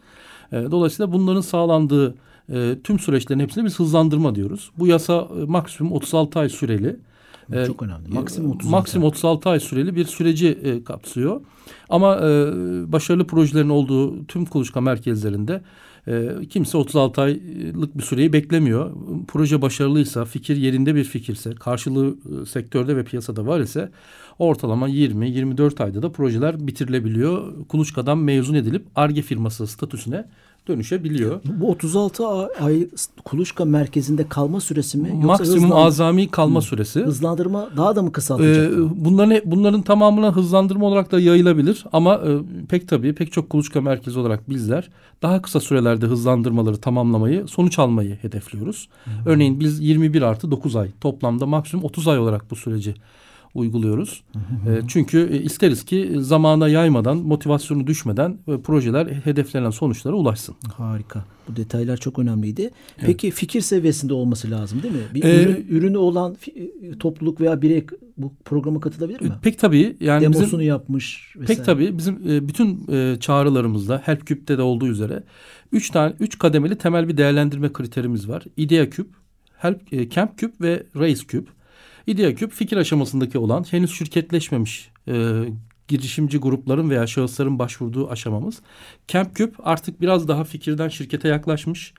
E, 0.53 0.57
dolayısıyla 0.71 1.13
bunların 1.13 1.41
sağlandığı 1.41 2.15
e, 2.53 2.77
tüm 2.85 2.99
süreçlerin 2.99 3.41
hepsini 3.41 3.65
biz 3.65 3.79
hızlandırma 3.79 4.35
diyoruz. 4.35 4.71
Bu 4.79 4.87
yasa 4.87 5.29
e, 5.43 5.45
maksimum 5.45 5.93
36 5.93 6.39
ay 6.39 6.49
süreli. 6.49 6.97
E, 7.53 7.67
Çok 7.67 7.83
önemli. 7.83 8.09
Maksimum 8.09 8.51
36, 8.51 8.71
maksimum 8.71 9.09
36 9.09 9.49
ay 9.49 9.61
süreli 9.61 9.97
bir 9.97 10.05
süreci 10.05 10.49
e, 10.49 10.85
kapsıyor. 10.85 11.41
Ama 11.89 12.17
e, 12.17 12.23
başarılı 12.93 13.27
projelerin 13.27 13.69
olduğu 13.69 14.27
tüm 14.27 14.45
kuluçka 14.45 14.81
merkezlerinde 14.81 15.63
e, 16.09 16.29
kimse 16.51 16.79
36 16.79 17.23
aylık 17.23 17.99
bir 17.99 18.03
süreyi 18.03 18.33
beklemiyor. 18.33 18.91
Proje 19.29 19.63
başarılıysa, 19.63 20.25
fikir 20.25 20.57
yerinde 20.57 20.95
bir 20.95 21.05
fikirse, 21.05 21.55
karşılığı 21.55 22.17
e, 22.43 22.47
sektörde 22.47 22.97
ve 22.97 23.05
piyasada 23.05 23.47
var 23.47 23.61
ise 23.61 23.91
ortalama 24.39 24.89
20-24 24.89 25.83
ayda 25.85 26.03
da 26.03 26.13
projeler 26.13 26.67
bitirilebiliyor. 26.67 27.67
Kuluçkadan 27.69 28.19
mezun 28.19 28.55
edilip 28.55 28.87
ARGE 28.95 29.23
firması 29.23 29.67
statüsüne 29.67 30.25
dönüşebiliyor. 30.69 31.41
Bu 31.45 31.71
36 31.71 32.27
ay 32.61 32.89
kuluçka 33.25 33.65
merkezinde 33.65 34.29
kalma 34.29 34.61
süresi 34.61 34.99
mi? 34.99 35.09
Yoksa 35.09 35.27
Maksimum 35.27 35.63
hızlandır... 35.65 35.87
azami 35.87 36.31
kalma 36.31 36.61
süresi. 36.61 37.01
Hızlandırma 37.01 37.69
daha 37.77 37.97
da 37.97 38.03
mı 38.03 38.13
kısaltacak? 38.13 38.73
Ee, 38.73 39.05
bunların 39.05 39.41
bunların 39.45 39.83
tamamına 39.83 40.37
hızlandırma 40.37 40.87
olarak 40.87 41.13
da 41.13 41.21
yayılabilir 41.21 41.85
ama 41.93 42.15
e, 42.15 42.39
pek 42.69 42.89
tabii 42.89 43.15
pek 43.15 43.33
çok 43.33 43.51
kuluçka 43.51 43.81
merkezi 43.81 44.19
olarak 44.19 44.51
bizler 44.51 44.91
daha 45.23 45.43
kısa 45.43 45.61
sürelerde 45.61 46.07
hızlandırmaları 46.07 46.77
tamamlamayı, 46.77 47.49
sonuç 47.49 47.79
almayı 47.79 48.19
hedefliyoruz. 48.23 48.89
Hı. 49.05 49.11
Örneğin 49.27 49.61
biz 49.61 49.81
21 49.81 50.23
artı 50.23 50.51
9 50.51 50.77
ay 50.77 50.91
toplamda 51.01 51.47
maksimum 51.47 51.85
30 51.85 52.09
ay 52.09 52.19
olarak 52.19 52.51
bu 52.51 52.57
süreci 52.57 52.95
uyguluyoruz. 53.57 54.25
E, 54.69 54.81
çünkü 54.89 55.29
e, 55.33 55.43
isteriz 55.43 55.85
ki 55.85 56.13
zamana 56.19 56.69
yaymadan, 56.69 57.17
motivasyonu 57.17 57.87
düşmeden 57.87 58.39
e, 58.49 58.61
projeler 58.61 59.07
hedeflenen 59.07 59.71
sonuçlara 59.71 60.15
ulaşsın. 60.15 60.55
Harika. 60.77 61.25
Bu 61.49 61.57
detaylar 61.57 61.97
çok 61.97 62.19
önemliydi. 62.19 62.63
Evet. 62.63 62.73
Peki 63.07 63.31
fikir 63.31 63.61
seviyesinde 63.61 64.15
olması 64.15 64.51
lazım 64.51 64.83
değil 64.83 64.95
mi? 64.95 65.01
Bir 65.15 65.25
ee, 65.25 65.43
ürün, 65.43 65.67
ürünü 65.69 65.97
olan 65.97 66.37
e, 66.83 66.99
topluluk 66.99 67.41
veya 67.41 67.63
birey 67.63 67.87
bu 68.17 68.33
programa 68.45 68.81
katılabilir 68.81 69.21
mi? 69.21 69.33
Pek 69.43 69.59
tabii. 69.59 69.97
Yani 70.01 70.23
Demosunu 70.23 70.45
bizim, 70.45 70.61
yapmış 70.61 71.35
vesaire. 71.37 71.57
Pek 71.57 71.67
tabii. 71.67 71.99
Bizim 71.99 72.31
e, 72.31 72.49
bütün 72.49 72.87
e, 72.93 73.17
çağrılarımızda 73.21 74.03
HelpCube'de 74.05 74.59
de 74.59 74.63
olduğu 74.63 74.87
üzere 74.87 75.23
üç 75.73 75.91
tane 75.91 76.15
üç 76.21 76.39
kademeli 76.39 76.79
temel 76.79 77.09
bir 77.09 77.17
değerlendirme 77.17 77.73
kriterimiz 77.73 78.29
var. 78.29 78.45
IDEA 78.57 78.91
Cube, 78.91 79.09
Help, 79.57 79.93
e, 79.93 80.11
Camp 80.11 80.39
Cube 80.39 80.53
ve 80.61 80.83
Race 80.97 81.27
Cube. 81.29 81.51
İdeaküp 82.07 82.53
fikir 82.53 82.77
aşamasındaki 82.77 83.39
olan 83.39 83.65
henüz 83.71 83.95
şirketleşmemiş 83.95 84.91
e, 85.09 85.45
girişimci 85.89 86.39
grupların 86.39 86.91
veya 86.91 87.07
şahısların 87.07 87.59
başvurduğu 87.59 88.11
aşamamız. 88.11 88.61
CampCube 89.09 89.53
artık 89.59 90.01
biraz 90.01 90.29
daha 90.29 90.45
fikirden 90.45 90.89
şirkete 90.89 91.29
yaklaşmış. 91.29 91.95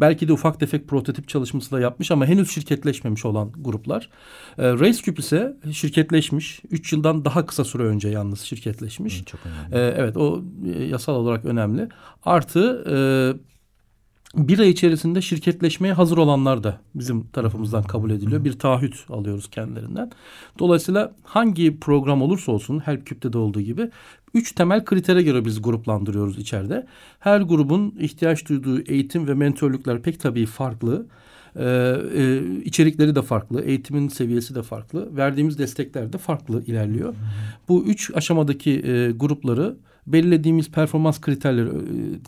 Belki 0.00 0.28
de 0.28 0.32
ufak 0.32 0.60
tefek 0.60 0.88
prototip 0.88 1.28
çalışması 1.28 1.70
da 1.70 1.80
yapmış 1.80 2.10
ama 2.10 2.26
henüz 2.26 2.50
şirketleşmemiş 2.50 3.24
olan 3.24 3.52
gruplar. 3.56 4.10
E, 4.58 4.72
RaceCube 4.72 5.20
ise 5.20 5.56
şirketleşmiş. 5.72 6.60
3 6.70 6.92
yıldan 6.92 7.24
daha 7.24 7.46
kısa 7.46 7.64
süre 7.64 7.82
önce 7.82 8.08
yalnız 8.08 8.40
şirketleşmiş. 8.40 9.24
Çok 9.24 9.40
önemli. 9.46 9.76
E, 9.76 9.94
evet 9.98 10.16
o 10.16 10.44
e, 10.74 10.84
yasal 10.84 11.14
olarak 11.14 11.44
önemli. 11.44 11.88
Artı 12.24 12.84
e, 12.90 12.96
bir 14.36 14.58
ay 14.58 14.70
içerisinde 14.70 15.22
şirketleşmeye 15.22 15.94
hazır 15.94 16.16
olanlar 16.16 16.64
da 16.64 16.80
bizim 16.94 17.26
tarafımızdan 17.26 17.82
kabul 17.82 18.10
ediliyor. 18.10 18.44
Bir 18.44 18.58
taahhüt 18.58 18.94
alıyoruz 19.08 19.50
kendilerinden. 19.50 20.10
Dolayısıyla 20.58 21.12
hangi 21.24 21.80
program 21.80 22.22
olursa 22.22 22.52
olsun 22.52 22.78
HelpCube'de 22.78 23.32
de 23.32 23.38
olduğu 23.38 23.60
gibi 23.60 23.90
üç 24.34 24.52
temel 24.52 24.84
kritere 24.84 25.22
göre 25.22 25.44
biz 25.44 25.62
gruplandırıyoruz 25.62 26.38
içeride. 26.38 26.86
Her 27.20 27.40
grubun 27.40 27.94
ihtiyaç 27.98 28.48
duyduğu 28.48 28.80
eğitim 28.80 29.28
ve 29.28 29.34
mentörlükler 29.34 30.02
pek 30.02 30.20
tabii 30.20 30.46
farklı. 30.46 31.06
Ee, 31.58 31.96
e, 32.14 32.42
içerikleri 32.64 33.14
de 33.14 33.22
farklı, 33.22 33.62
eğitimin 33.62 34.08
seviyesi 34.08 34.54
de 34.54 34.62
farklı, 34.62 35.16
verdiğimiz 35.16 35.58
destekler 35.58 36.12
de 36.12 36.18
farklı 36.18 36.64
ilerliyor. 36.64 37.14
Bu 37.68 37.84
üç 37.84 38.10
aşamadaki 38.14 38.70
e, 38.70 39.10
grupları 39.10 39.76
belirlediğimiz 40.06 40.70
performans 40.70 41.20
kriterleri 41.20 41.68
e, 41.68 41.72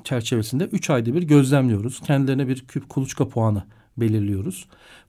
çerçevesinde 0.04 0.64
3 0.64 0.90
ayda 0.90 1.14
bir 1.14 1.22
gözlemliyoruz. 1.22 2.00
Kendilerine 2.00 2.48
bir 2.48 2.64
küp 2.68 2.88
kuluçka 2.88 3.28
puanı 3.28 3.62
belirliyoruz. 3.96 4.66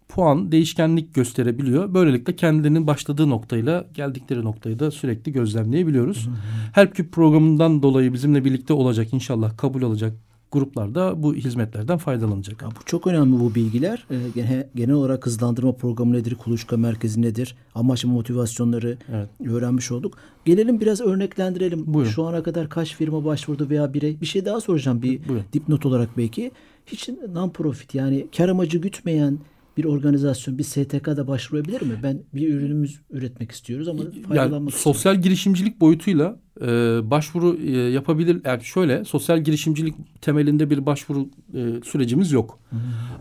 Puan 0.09 0.51
değişkenlik 0.51 1.15
gösterebiliyor. 1.15 1.93
Böylelikle 1.93 2.35
kendilerinin 2.35 2.88
başladığı 2.88 3.29
noktayla 3.29 3.88
geldikleri 3.93 4.43
noktayı 4.43 4.79
da 4.79 4.91
sürekli 4.91 5.31
gözlemleyebiliyoruz. 5.31 6.27
Hı 6.27 6.31
hı. 6.31 6.35
HelpCube 6.73 7.09
programından 7.09 7.83
dolayı 7.83 8.13
bizimle 8.13 8.45
birlikte 8.45 8.73
olacak 8.73 9.13
inşallah 9.13 9.57
kabul 9.57 9.83
alacak 9.83 10.13
gruplarda 10.51 11.23
bu 11.23 11.35
hizmetlerden 11.35 11.97
faydalanacak. 11.97 12.61
Ya 12.61 12.67
bu 12.67 12.85
çok 12.85 13.07
önemli 13.07 13.39
bu 13.39 13.55
bilgiler. 13.55 14.05
Ee, 14.11 14.67
genel 14.75 14.93
olarak 14.95 15.25
hızlandırma 15.25 15.71
programı 15.71 16.13
nedir, 16.13 16.35
kuluçka 16.35 16.77
merkezi 16.77 17.21
nedir, 17.21 17.55
amaç 17.75 18.05
ve 18.05 18.09
motivasyonları 18.09 18.97
evet. 19.13 19.29
öğrenmiş 19.49 19.91
olduk. 19.91 20.17
Gelelim 20.45 20.79
biraz 20.81 21.01
örneklendirelim. 21.01 21.93
Buyurun. 21.93 22.11
Şu 22.11 22.23
ana 22.23 22.43
kadar 22.43 22.69
kaç 22.69 22.95
firma 22.95 23.25
başvurdu 23.25 23.69
veya 23.69 23.93
birey? 23.93 24.21
Bir 24.21 24.25
şey 24.25 24.45
daha 24.45 24.61
soracağım 24.61 25.01
bir 25.01 25.27
Buyurun. 25.27 25.45
dipnot 25.53 25.85
olarak 25.85 26.17
belki. 26.17 26.51
Hiç 26.85 27.09
non-profit 27.09 27.97
yani 27.97 28.27
kar 28.37 28.49
amacı 28.49 28.77
gütmeyen 28.77 29.39
bir 29.79 29.86
organizasyon, 29.86 30.57
bir 30.57 30.63
STK'da 30.63 31.27
başvurabilir 31.27 31.81
mi? 31.81 32.00
Ben 32.03 32.24
bir 32.33 32.53
ürünümüz 32.53 33.00
üretmek 33.09 33.51
istiyoruz 33.51 33.88
ama 33.88 34.03
faydalanmak 34.27 34.74
yani, 34.74 34.81
Sosyal 34.81 35.15
girişimcilik 35.15 35.81
boyutuyla 35.81 36.39
e, 36.62 36.65
başvuru 37.03 37.57
e, 37.57 37.71
yapabilir. 37.71 38.41
Yani 38.45 38.63
şöyle 38.63 39.05
sosyal 39.05 39.39
girişimcilik 39.43 40.21
temelinde 40.21 40.69
bir 40.69 40.86
başvuru 40.86 41.29
e, 41.53 41.81
sürecimiz 41.83 42.31
yok. 42.31 42.59
Hı. 42.69 42.75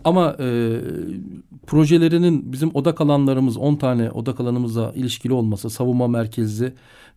Ama 0.04 0.36
e, 0.40 0.78
projelerinin 1.66 2.52
bizim 2.52 2.70
odak 2.74 3.00
alanlarımız 3.00 3.56
10 3.56 3.76
tane 3.76 4.10
odak 4.10 4.40
alanımıza 4.40 4.92
ilişkili 4.96 5.32
olması, 5.32 5.70
savunma 5.70 6.08
merkezli 6.08 6.72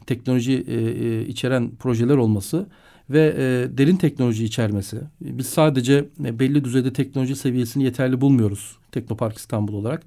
teknoloji 0.06 0.66
e, 0.68 0.76
e, 0.76 1.26
içeren 1.28 1.76
projeler 1.76 2.18
olması 2.18 2.68
ve 3.14 3.36
e, 3.38 3.78
derin 3.78 3.96
teknoloji 3.96 4.44
içermesi. 4.46 5.02
Biz 5.22 5.48
sadece 5.48 6.06
e, 6.26 6.40
belli 6.40 6.64
düzeyde 6.64 6.94
teknoloji 6.94 7.36
seviyesini 7.36 7.84
yeterli 7.84 8.22
bulmuyoruz 8.22 8.78
Teknopark 8.92 9.38
İstanbul 9.38 9.74
olarak. 9.74 10.04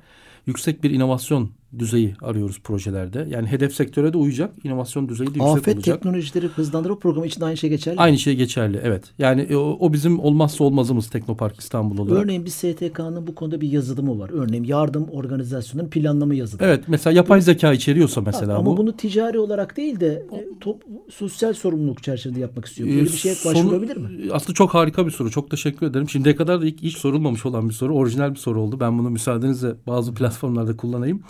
Yüksek 0.46 0.84
bir 0.84 0.90
inovasyon 0.90 1.50
düzeyi 1.78 2.14
arıyoruz 2.22 2.60
projelerde. 2.60 3.26
Yani 3.30 3.46
hedef 3.46 3.74
sektöre 3.74 4.12
de 4.12 4.16
uyacak, 4.16 4.64
inovasyon 4.64 5.08
düzeyi 5.08 5.28
de 5.28 5.38
yüksek 5.38 5.42
Afet 5.42 5.76
olacak. 5.76 5.94
Afet 5.94 6.02
teknolojileri 6.02 6.46
hızlandırma 6.46 6.98
programı 6.98 7.26
için 7.26 7.40
aynı 7.40 7.56
şey 7.56 7.70
geçerli 7.70 8.00
Aynı 8.00 8.18
şey 8.18 8.36
geçerli, 8.36 8.80
evet. 8.82 9.04
Yani 9.18 9.40
e, 9.40 9.56
o, 9.56 9.76
o 9.80 9.92
bizim 9.92 10.20
olmazsa 10.20 10.64
olmazımız 10.64 11.10
Teknopark 11.10 11.60
İstanbul 11.60 11.98
olarak. 11.98 12.24
Örneğin 12.24 12.44
bir 12.44 12.50
STK'nın 12.50 13.26
bu 13.26 13.34
konuda 13.34 13.60
bir 13.60 13.68
yazılımı 13.72 14.18
var. 14.18 14.30
Örneğin 14.32 14.64
yardım 14.64 15.08
organizasyonunun 15.08 15.90
planlama 15.90 16.34
yazılımı. 16.34 16.66
Evet, 16.66 16.84
mesela 16.86 17.16
yapay 17.16 17.40
zeka 17.40 17.72
içeriyorsa 17.72 18.20
mesela 18.20 18.56
ama 18.56 18.66
bu. 18.66 18.70
Ama 18.70 18.78
bunu 18.78 18.96
ticari 18.96 19.38
olarak 19.38 19.76
değil 19.76 20.00
de 20.00 20.26
e, 20.32 20.46
top, 20.60 20.82
sosyal 21.10 21.52
sorumluluk 21.52 22.02
çerçevesinde 22.02 22.40
yapmak 22.40 22.64
istiyor. 22.64 22.88
Böyle 22.88 23.02
bir 23.02 23.08
şeye 23.08 23.34
başvurabilir 23.44 23.96
mi? 23.96 24.08
Aslında 24.32 24.54
çok 24.54 24.74
harika 24.74 25.06
bir 25.06 25.10
soru. 25.10 25.30
Çok 25.30 25.50
teşekkür 25.50 25.86
ederim. 25.86 26.08
Şimdiye 26.08 26.36
kadar 26.36 26.60
da 26.60 26.64
hiç, 26.64 26.82
hiç 26.82 26.96
sorulmamış 26.96 27.46
olan 27.46 27.68
bir 27.68 27.74
soru. 27.74 27.94
Orijinal 27.94 28.30
bir 28.30 28.38
soru 28.38 28.60
oldu. 28.60 28.80
Ben 28.80 28.98
bunu 28.98 29.10
müsaadenizle 29.10 29.68
bazı 29.86 30.14
platformlarda 30.14 30.76
kullanayım. 30.76 31.22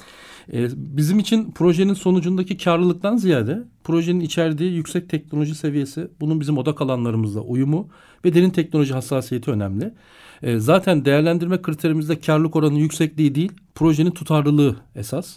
E, 0.52 0.68
bizim 0.76 1.18
için 1.18 1.50
projenin 1.50 1.94
sonucundaki 1.94 2.56
karlılıktan 2.56 3.16
ziyade 3.16 3.62
projenin 3.84 4.20
içerdiği 4.20 4.72
yüksek 4.72 5.08
teknoloji 5.08 5.54
seviyesi, 5.54 6.08
bunun 6.20 6.40
bizim 6.40 6.58
odak 6.58 6.80
alanlarımızla 6.80 7.40
uyumu 7.40 7.88
ve 8.24 8.34
derin 8.34 8.50
teknoloji 8.50 8.94
hassasiyeti 8.94 9.50
önemli. 9.50 9.94
E, 10.42 10.58
zaten 10.58 11.04
değerlendirme 11.04 11.62
kriterimizde 11.62 12.20
karlılık 12.20 12.56
oranı 12.56 12.78
yüksekliği 12.78 13.34
değil, 13.34 13.52
projenin 13.74 14.10
tutarlılığı 14.10 14.76
esas. 14.94 15.36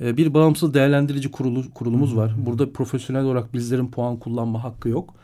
E, 0.00 0.16
bir 0.16 0.34
bağımsız 0.34 0.74
değerlendirici 0.74 1.30
kurulu, 1.30 1.70
kurulumuz 1.74 2.16
var. 2.16 2.32
Burada 2.46 2.72
profesyonel 2.72 3.24
olarak 3.24 3.54
bizlerin 3.54 3.90
puan 3.90 4.16
kullanma 4.16 4.64
hakkı 4.64 4.88
yok. 4.88 5.14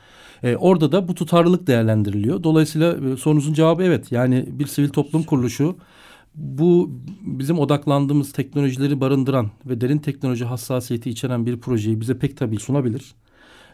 E, 0.43 0.57
orada 0.57 0.93
da 0.93 1.09
bu 1.09 1.15
tutarlılık 1.15 1.67
değerlendiriliyor. 1.67 2.43
Dolayısıyla 2.43 2.97
e, 3.13 3.17
sorunuzun 3.17 3.53
cevabı 3.53 3.83
evet. 3.83 4.13
Yani 4.13 4.45
bir 4.49 4.67
sivil 4.67 4.89
toplum 4.89 5.23
kuruluşu 5.23 5.77
bu 6.39 6.91
bizim 7.21 7.59
odaklandığımız 7.59 8.33
teknolojileri 8.33 9.01
barındıran 9.01 9.51
ve 9.67 9.81
derin 9.81 9.99
teknoloji 9.99 10.45
hassasiyeti 10.45 11.11
içeren 11.11 11.47
bir 11.47 11.61
projeyi 11.61 12.01
bize 12.01 12.19
pek 12.19 12.37
tabii 12.37 12.59
sunabilir. 12.59 13.15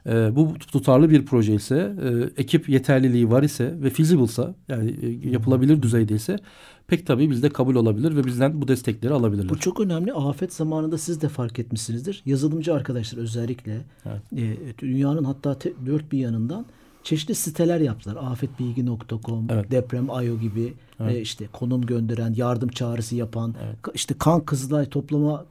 E, 0.07 0.37
bu 0.37 0.55
tutarlı 0.59 1.11
bir 1.11 1.27
proje 1.27 1.55
ise, 1.55 1.97
e, 2.05 2.41
ekip 2.43 2.69
yeterliliği 2.69 3.31
var 3.31 3.43
ise 3.43 3.75
ve 3.83 3.91
feasible'sa 3.91 4.55
yani 4.69 4.95
e, 5.03 5.29
yapılabilir 5.29 5.83
düzeydeyse 5.83 6.39
pek 6.87 7.07
tabii 7.07 7.31
bizde 7.31 7.49
kabul 7.49 7.75
olabilir 7.75 8.17
ve 8.17 8.25
bizden 8.25 8.63
bu 8.63 8.69
destekleri 8.69 9.13
alabilirler. 9.13 9.49
Bu 9.49 9.59
çok 9.59 9.81
önemli. 9.81 10.13
Afet 10.13 10.53
zamanında 10.53 10.99
siz 10.99 11.23
de 11.23 11.29
fark 11.29 11.59
etmişsinizdir. 11.59 12.23
Yazılımcı 12.27 12.75
arkadaşlar 12.75 13.19
özellikle 13.19 13.81
evet. 14.07 14.23
e, 14.33 14.79
dünyanın 14.79 15.25
hatta 15.25 15.59
te, 15.59 15.73
dört 15.87 16.13
bir 16.13 16.19
yanından 16.19 16.67
çeşitli 17.03 17.35
siteler 17.35 17.81
yaptılar. 17.81 18.17
Afetbilgi.com, 18.21 19.47
evet. 19.51 19.71
Deprem.io 19.71 20.39
gibi 20.39 20.75
evet. 21.01 21.17
e, 21.17 21.21
işte 21.21 21.47
konum 21.53 21.87
gönderen, 21.87 22.35
yardım 22.37 22.69
çağrısı 22.69 23.17
yapan, 23.17 23.55
evet. 23.65 23.77
işte 23.95 24.15
kan 24.19 24.45
kızılay 24.45 24.87
toplama 24.87 25.45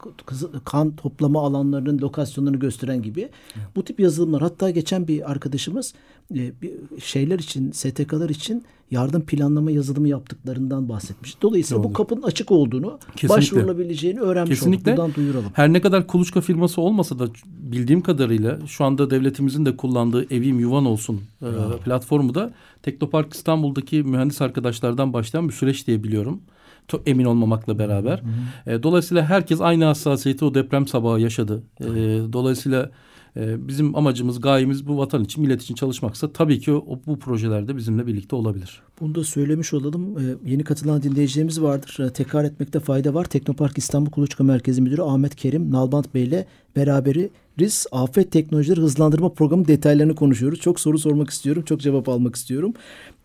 kan 0.64 0.96
toplama 0.96 1.42
alanlarının 1.46 1.98
lokasyonlarını 1.98 2.58
gösteren 2.58 3.02
gibi 3.02 3.20
evet. 3.20 3.66
bu 3.76 3.84
tip 3.84 4.00
yazılımlar. 4.00 4.42
Hatta 4.42 4.70
geçen 4.70 5.08
bir 5.08 5.30
arkadaşımız 5.30 5.94
e, 6.34 6.52
bir 6.62 6.72
şeyler 7.00 7.38
için, 7.38 7.72
STK'lar 7.72 8.28
için 8.28 8.64
yardım 8.90 9.22
planlama 9.22 9.70
yazılımı 9.70 10.08
yaptıklarından 10.08 10.88
bahsetmiş. 10.88 11.42
Dolayısıyla 11.42 11.82
Doğru. 11.82 11.90
bu 11.90 11.92
kapının 11.92 12.22
açık 12.22 12.50
olduğunu, 12.50 12.98
Kesinlikle. 13.16 13.36
başvurulabileceğini 13.36 14.20
öğrenmiş 14.20 14.58
Kesinlikle. 14.58 14.92
olduk. 14.92 14.98
Buradan 14.98 15.14
duyuralım. 15.14 15.50
Her 15.54 15.72
ne 15.72 15.80
kadar 15.80 16.06
kuluçka 16.06 16.40
firması 16.40 16.80
olmasa 16.80 17.18
da 17.18 17.28
bildiğim 17.46 18.00
kadarıyla 18.00 18.58
şu 18.66 18.84
anda 18.84 19.10
devletimizin 19.10 19.66
de 19.66 19.76
kullandığı 19.76 20.34
Evim 20.34 20.60
Yuvan 20.60 20.86
Olsun 20.86 21.20
e, 21.42 21.48
platformu 21.84 22.34
da 22.34 22.52
Teknopark 22.82 23.32
İstanbul'daki 23.32 24.02
mühendis 24.02 24.42
arkadaşlardan 24.42 25.12
başlayan 25.12 25.33
bir 25.42 25.52
süreç 25.52 25.86
diye 25.86 26.04
biliyorum. 26.04 26.40
Çok 26.88 27.08
emin 27.08 27.24
olmamakla 27.24 27.78
beraber. 27.78 28.18
Hı 28.18 28.70
hı. 28.70 28.74
E, 28.74 28.82
dolayısıyla 28.82 29.24
herkes 29.24 29.60
aynı 29.60 29.84
hassasiyeti 29.84 30.44
o 30.44 30.54
deprem 30.54 30.86
sabahı 30.86 31.20
yaşadı. 31.20 31.62
E, 31.80 31.86
dolayısıyla 32.32 32.90
e, 33.36 33.68
bizim 33.68 33.96
amacımız, 33.96 34.40
gayemiz 34.40 34.86
bu 34.86 34.98
vatan 34.98 35.24
için, 35.24 35.42
millet 35.42 35.62
için 35.62 35.74
çalışmaksa 35.74 36.32
tabii 36.32 36.60
ki 36.60 36.72
o, 36.72 37.00
bu 37.06 37.18
projelerde 37.18 37.76
bizimle 37.76 38.06
birlikte 38.06 38.36
olabilir. 38.36 38.82
Bunu 39.00 39.14
da 39.14 39.24
söylemiş 39.24 39.74
olalım. 39.74 40.18
E, 40.18 40.50
yeni 40.50 40.64
katılan 40.64 41.02
dinleyicilerimiz 41.02 41.62
vardır. 41.62 41.98
E, 42.00 42.12
tekrar 42.12 42.44
etmekte 42.44 42.80
fayda 42.80 43.14
var. 43.14 43.24
Teknopark 43.24 43.78
İstanbul 43.78 44.10
Kuluçka 44.10 44.44
Merkezi 44.44 44.82
Müdürü 44.82 45.02
Ahmet 45.02 45.36
Kerim 45.36 45.70
Nalbant 45.70 46.14
Bey 46.14 46.24
ile 46.24 46.46
beraberi 46.76 47.30
RIS 47.58 47.86
Afet 47.92 48.32
Teknolojileri 48.32 48.80
Hızlandırma 48.80 49.32
Programı 49.32 49.68
detaylarını 49.68 50.14
konuşuyoruz. 50.14 50.60
Çok 50.60 50.80
soru 50.80 50.98
sormak 50.98 51.30
istiyorum. 51.30 51.62
Çok 51.66 51.80
cevap 51.80 52.08
almak 52.08 52.36
istiyorum. 52.36 52.74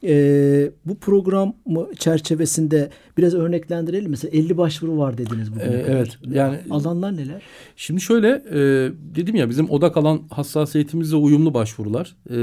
Ee, 0.04 0.72
bu 0.86 0.96
program 0.96 1.54
çerçevesinde 2.00 2.90
biraz 3.18 3.34
örneklendirelim. 3.34 4.10
Mesela 4.10 4.38
50 4.38 4.58
başvuru 4.58 4.98
var 4.98 5.18
dediniz 5.18 5.52
bugüne 5.52 5.66
ee, 5.66 5.86
Evet. 5.88 6.18
Yani 6.32 6.58
alanlar 6.70 7.18
neler? 7.18 7.42
Şimdi 7.76 8.02
şöyle 8.02 8.28
e, 8.28 8.60
dedim 9.16 9.36
ya 9.36 9.50
bizim 9.50 9.70
odak 9.70 9.98
alan 9.98 10.22
hassasiyetimizle 10.32 11.16
uyumlu 11.16 11.54
başvurular. 11.54 12.16
E, 12.30 12.36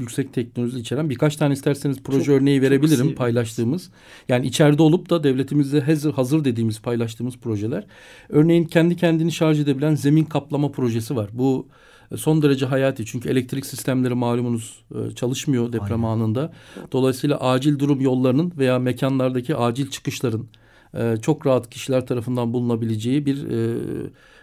yüksek 0.00 0.32
teknoloji 0.32 0.78
içeren 0.78 1.10
birkaç 1.10 1.36
tane 1.36 1.54
isterseniz 1.54 2.02
proje 2.04 2.24
çok, 2.24 2.34
örneği 2.34 2.62
verebilirim 2.62 3.14
paylaştığımız. 3.14 3.90
Yani 4.28 4.46
içeride 4.46 4.82
olup 4.82 5.10
da 5.10 5.24
devletimizde 5.24 5.80
hazır 5.80 6.12
hazır 6.12 6.44
dediğimiz 6.44 6.80
paylaştığımız 6.80 7.36
projeler. 7.36 7.86
Örneğin 8.28 8.64
kendi 8.64 8.96
kendini 8.96 9.32
şarj 9.32 9.60
edebilen 9.60 9.94
zemin 9.94 10.24
kaplama 10.24 10.72
projesi 10.72 11.16
var. 11.16 11.25
Bu 11.32 11.68
son 12.16 12.42
derece 12.42 12.66
hayati 12.66 13.06
çünkü 13.06 13.28
elektrik 13.28 13.66
sistemleri 13.66 14.14
malumunuz 14.14 14.84
e, 14.94 15.14
çalışmıyor 15.14 15.72
deprem 15.72 16.04
Aynen. 16.04 16.16
anında. 16.16 16.52
Dolayısıyla 16.92 17.40
acil 17.40 17.78
durum 17.78 18.00
yollarının 18.00 18.52
veya 18.58 18.78
mekanlardaki 18.78 19.56
acil 19.56 19.90
çıkışların 19.90 20.48
e, 20.94 21.16
çok 21.22 21.46
rahat 21.46 21.70
kişiler 21.70 22.06
tarafından 22.06 22.52
bulunabileceği 22.52 23.26
bir 23.26 23.50
e, 23.50 23.76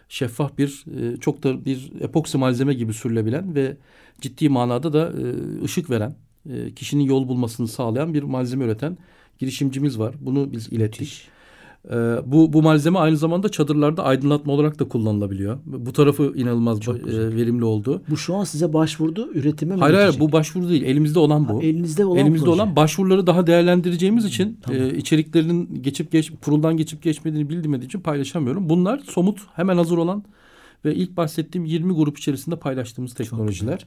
şeffaf 0.10 0.58
bir 0.58 0.84
çok 1.20 1.44
da 1.44 1.66
bir 1.66 1.92
epoksi 2.02 2.38
malzeme 2.38 2.74
gibi 2.74 2.94
sürülebilen 2.94 3.56
ve 3.56 3.78
ciddi 4.22 4.50
manada 4.50 4.94
da 4.94 5.14
ışık 5.64 5.90
veren 5.90 6.16
kişinin 6.76 7.04
yol 7.04 7.28
bulmasını 7.28 7.68
sağlayan 7.68 8.14
bir 8.14 8.24
malzeme 8.24 8.66
üreten 8.66 8.98
girişimcimiz 9.40 10.00
var. 10.00 10.16
Bunu 10.22 10.52
biz 10.52 10.74
ilettik. 10.74 11.33
Ee, 11.92 11.96
bu, 12.26 12.54
bu 12.54 12.62
malzeme 12.62 13.00
aynı 13.00 13.18
zamanda 13.18 13.50
çadırlarda 13.50 14.04
aydınlatma 14.04 14.54
olarak 14.54 14.80
da 14.80 14.88
kullanılabiliyor. 14.88 15.58
Bu 15.66 15.94
tarafı 15.94 16.34
inanılmaz 16.36 16.80
Çok 16.80 16.98
e, 16.98 17.36
verimli 17.36 17.66
oldu. 17.66 18.02
Bu 18.10 18.18
şu 18.18 18.36
an 18.36 18.44
size 18.44 18.74
başvurdu 18.74 19.30
üretime 19.34 19.76
mi 19.76 19.80
Hayır 19.80 19.96
hayır 19.96 20.20
bu 20.20 20.32
başvuru 20.32 20.70
değil. 20.70 20.84
Elimizde 20.84 21.20
olan 21.20 21.50
bu. 21.50 21.58
Ha, 21.58 21.64
elinizde 21.64 22.06
olan 22.06 22.20
Elimizde 22.20 22.46
proje. 22.46 22.62
olan 22.62 22.76
başvuruları 22.76 23.28
daha 23.28 23.48
değerlendireceğimiz 23.48 24.26
için 24.26 24.60
tamam. 24.62 24.82
e, 24.82 24.98
içeriklerinin 24.98 25.84
geçip 25.84 26.12
geç 26.12 26.32
kuruldan 26.42 26.78
geçip 26.78 27.02
geçmediğini 27.02 27.50
bilmediğim 27.50 27.82
için 27.82 28.00
paylaşamıyorum. 28.00 28.70
Bunlar 28.70 29.00
somut 29.00 29.40
hemen 29.56 29.78
hazır 29.78 29.98
olan 29.98 30.24
ve 30.86 30.96
ilk 30.96 31.18
bahsettiğim 31.18 31.66
20 31.66 31.94
grup 31.94 32.18
içerisinde 32.18 32.56
paylaştığımız 32.56 33.14
teknolojiler. 33.14 33.86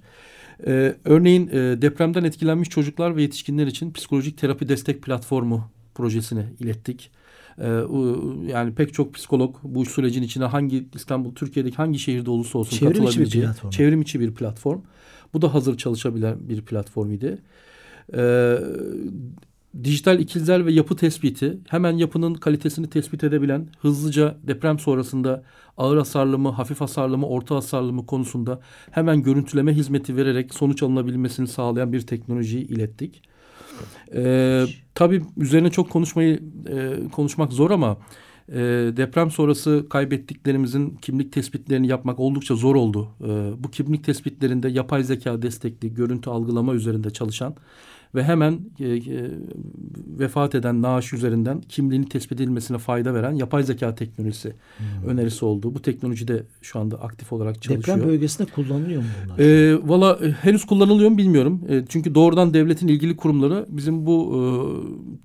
E, 0.67 0.95
örneğin 1.05 1.49
e, 1.49 1.53
depremden 1.83 2.25
etkilenmiş 2.25 2.69
çocuklar 2.69 3.17
ve 3.17 3.23
yetişkinler 3.23 3.67
için 3.67 3.93
psikolojik 3.93 4.39
terapi 4.39 4.69
destek 4.69 5.03
platformu 5.03 5.65
projesini 5.95 6.45
ilettik. 6.61 7.11
E, 7.61 7.71
u- 7.71 8.45
yani 8.47 8.75
pek 8.75 8.95
çok 8.95 9.15
psikolog 9.15 9.57
bu 9.63 9.85
sürecin 9.85 10.23
içine 10.23 10.45
hangi 10.45 10.87
İstanbul, 10.95 11.35
Türkiye'deki 11.35 11.77
hangi 11.77 11.99
şehirde 11.99 12.31
olursa 12.31 12.59
olsun 12.59 12.77
Çevrim 12.77 12.91
içi 12.91 13.01
bir 13.01 13.07
katılabileceği 13.07 13.45
platform. 13.45 13.71
çevrim 13.71 14.03
içi 14.03 14.21
bir 14.21 14.35
platform. 14.35 14.81
Bu 15.35 15.43
da 15.43 15.55
hazır 15.55 15.77
çalışabilen 15.77 16.49
bir 16.49 16.63
platform 16.63 17.11
idi. 17.13 17.39
Ee, 18.17 18.59
dijital 19.85 20.21
ikizler 20.21 20.67
ve 20.67 20.73
yapı 20.73 20.97
tespiti 20.97 21.59
hemen 21.69 21.93
yapının 21.97 22.35
kalitesini 22.35 22.91
tespit 22.91 23.25
edebilen 23.25 23.67
hızlıca 23.81 24.37
deprem 24.47 24.79
sonrasında 24.79 25.43
ağır 25.77 25.97
hasarlı 25.97 26.39
mı, 26.39 26.49
hafif 26.49 26.81
hasarlı 26.81 27.19
mı, 27.19 27.27
orta 27.27 27.57
hasarlı 27.57 27.93
mı 27.93 28.07
konusunda 28.07 28.61
hemen 28.91 29.23
görüntüleme 29.23 29.73
hizmeti 29.73 30.17
vererek 30.17 30.55
sonuç 30.55 30.83
alınabilmesini 30.83 31.49
sağlayan 31.49 31.93
bir 31.93 32.01
teknolojiyi 32.01 32.67
ilettik. 32.67 33.23
Ee, 34.15 34.65
tabii 34.95 35.23
üzerine 35.37 35.71
çok 35.71 35.91
konuşmayı 35.91 36.43
e, 36.69 37.09
konuşmak 37.09 37.53
zor 37.53 37.71
ama 37.71 37.97
e, 38.49 38.57
deprem 38.97 39.31
sonrası 39.31 39.87
kaybettiklerimizin 39.91 40.97
kimlik 41.03 41.33
tespitlerini 41.33 41.87
yapmak 41.87 42.21
oldukça 42.21 42.55
zor 42.55 42.75
oldu. 42.75 43.09
E, 43.21 43.27
bu 43.65 43.71
kimlik 43.71 44.05
tespitlerinde 44.05 44.69
yapay 44.69 45.03
zeka 45.03 45.43
destekli 45.43 45.95
görüntü 45.95 46.31
algılama 46.31 46.75
üzerinde 46.75 47.11
çalışan 47.11 47.55
ve 48.17 48.25
hemen 48.25 48.61
e, 48.81 48.87
e, 48.87 49.01
vefat 50.19 50.55
eden 50.55 50.83
naaş 50.83 51.13
üzerinden 51.13 51.61
kimliğini 51.61 52.09
tespit 52.09 52.41
edilmesine 52.41 52.79
fayda 52.79 53.15
veren 53.15 53.33
yapay 53.33 53.63
zeka 53.63 53.95
teknolojisi 53.95 54.53
önerisi 55.07 55.45
oldu. 55.45 55.75
Bu 55.75 55.83
teknoloji 55.83 56.29
de 56.29 56.43
şu 56.63 56.79
anda 56.79 57.03
aktif 57.03 57.33
olarak 57.33 57.63
çalışıyor. 57.63 57.99
Deprem 57.99 58.09
bölgesinde 58.11 58.49
kullanılıyor 58.51 59.03
mu 59.03 59.09
bunlar? 59.25 59.39
E, 59.39 59.79
Valla 59.89 60.19
e, 60.25 60.31
henüz 60.31 60.65
kullanılıyor 60.65 61.11
mu 61.11 61.19
bilmiyorum. 61.19 61.61
E, 61.69 61.85
çünkü 61.89 62.15
doğrudan 62.15 62.55
devletin 62.55 62.89
ilgili 62.89 63.17
kurumları 63.17 63.67
bizim 63.69 64.07
bu 64.07 64.17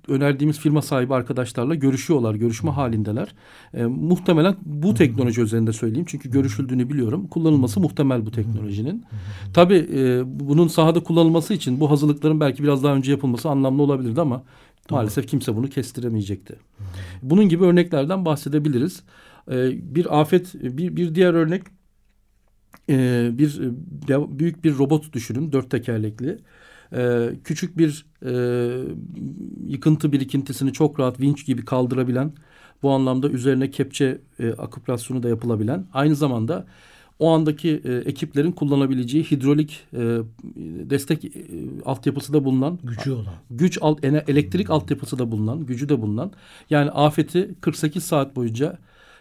e, 0.08 0.12
önerdiğimiz 0.12 0.58
firma 0.58 0.82
sahibi 0.82 1.14
arkadaşlarla 1.14 1.74
görüşüyorlar. 1.74 2.34
Görüşme 2.34 2.70
halindeler. 2.70 3.34
E, 3.74 3.84
muhtemelen 3.84 4.56
bu 4.64 4.94
teknoloji 4.94 5.40
üzerinde 5.40 5.72
söyleyeyim. 5.72 6.06
Çünkü 6.08 6.30
görüşüldüğünü 6.30 6.88
biliyorum. 6.88 7.26
Kullanılması 7.26 7.80
muhtemel 7.80 8.26
bu 8.26 8.30
teknolojinin. 8.30 9.04
Tabii 9.54 9.88
e, 9.94 10.22
bunun 10.26 10.68
sahada 10.68 11.00
kullanılması 11.00 11.54
için 11.54 11.80
bu 11.80 11.90
hazırlıkların 11.90 12.40
belki 12.40 12.62
biraz 12.62 12.81
daha 12.82 12.94
önce 12.94 13.10
yapılması 13.10 13.48
anlamlı 13.48 13.82
olabilirdi 13.82 14.20
ama 14.20 14.42
maalesef 14.90 15.26
kimse 15.26 15.56
bunu 15.56 15.68
kestiremeyecekti. 15.68 16.56
Bunun 17.22 17.48
gibi 17.48 17.64
örneklerden 17.64 18.24
bahsedebiliriz. 18.24 19.02
E, 19.50 19.54
bir 19.94 20.20
afet, 20.20 20.54
bir, 20.54 20.96
bir 20.96 21.14
diğer 21.14 21.34
örnek 21.34 21.62
e, 22.90 23.30
bir 23.32 23.60
e, 24.08 24.38
büyük 24.38 24.64
bir 24.64 24.78
robot 24.78 25.12
düşünün 25.12 25.52
dört 25.52 25.70
tekerlekli. 25.70 26.38
E, 26.96 27.30
küçük 27.44 27.78
bir 27.78 28.06
e, 28.26 28.32
yıkıntı 29.66 30.12
birikintisini 30.12 30.72
çok 30.72 31.00
rahat 31.00 31.20
vinç 31.20 31.46
gibi 31.46 31.64
kaldırabilen 31.64 32.32
bu 32.82 32.90
anlamda 32.90 33.28
üzerine 33.28 33.70
kepçe 33.70 34.18
e, 34.38 34.52
da 35.22 35.28
yapılabilen 35.28 35.86
aynı 35.92 36.14
zamanda 36.14 36.66
o 37.22 37.30
andaki 37.30 37.82
e, 37.84 37.92
ekiplerin 37.92 38.52
kullanabileceği 38.52 39.24
hidrolik 39.24 39.80
e, 39.92 39.98
destek 40.90 41.24
e, 41.24 41.30
altyapısı 41.84 42.32
da 42.32 42.44
bulunan 42.44 42.78
Gücü 42.82 43.10
olan. 43.12 43.34
güç 43.50 43.78
alt, 43.80 44.04
elektrik 44.04 44.70
altyapısı 44.70 45.18
da 45.18 45.30
bulunan, 45.30 45.66
gücü 45.66 45.88
de 45.88 46.02
bulunan. 46.02 46.32
Yani 46.70 46.90
afeti 46.90 47.54
48 47.60 48.04
saat 48.04 48.36
boyunca 48.36 48.78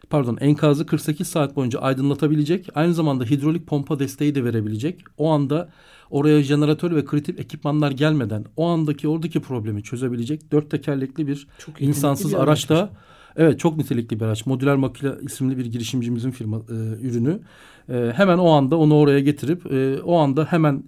pardon 0.10 0.38
enkazı 0.42 0.86
48 0.86 1.28
saat 1.28 1.56
boyunca 1.56 1.80
aydınlatabilecek. 1.80 2.70
Aynı 2.76 2.94
zamanda 2.94 3.26
hidrolik 3.26 3.68
pompa 3.68 4.00
desteği 4.00 4.36
de 4.36 4.44
verebilecek. 4.44 5.04
O 5.18 5.30
anda 5.30 5.70
oraya 6.10 6.44
jeneratör 6.44 6.96
ve 6.96 7.06
kritik 7.06 7.40
ekipmanlar 7.40 7.92
gelmeden 7.92 8.46
o 8.58 8.68
andaki 8.68 9.08
oradaki 9.08 9.40
problemi 9.40 9.84
çözebilecek 9.84 10.52
dört 10.52 10.72
tekerlekli 10.72 11.28
bir 11.28 11.48
Çok 11.60 11.82
insansız 11.82 12.34
bir 12.34 12.38
araçta. 12.38 12.90
Evet 13.36 13.60
çok 13.60 13.78
nitelikli 13.78 14.20
bir 14.20 14.26
araç. 14.26 14.46
Modüler 14.46 14.76
makine 14.76 15.12
isimli 15.22 15.58
bir 15.58 15.66
girişimcimizin 15.66 16.32
firma 16.32 16.58
e, 16.58 17.08
ürünü. 17.08 17.40
E, 17.90 18.12
hemen 18.16 18.38
o 18.38 18.50
anda 18.50 18.78
onu 18.78 18.96
oraya 18.96 19.20
getirip 19.20 19.72
e, 19.72 20.02
o 20.02 20.18
anda 20.18 20.46
hemen 20.46 20.84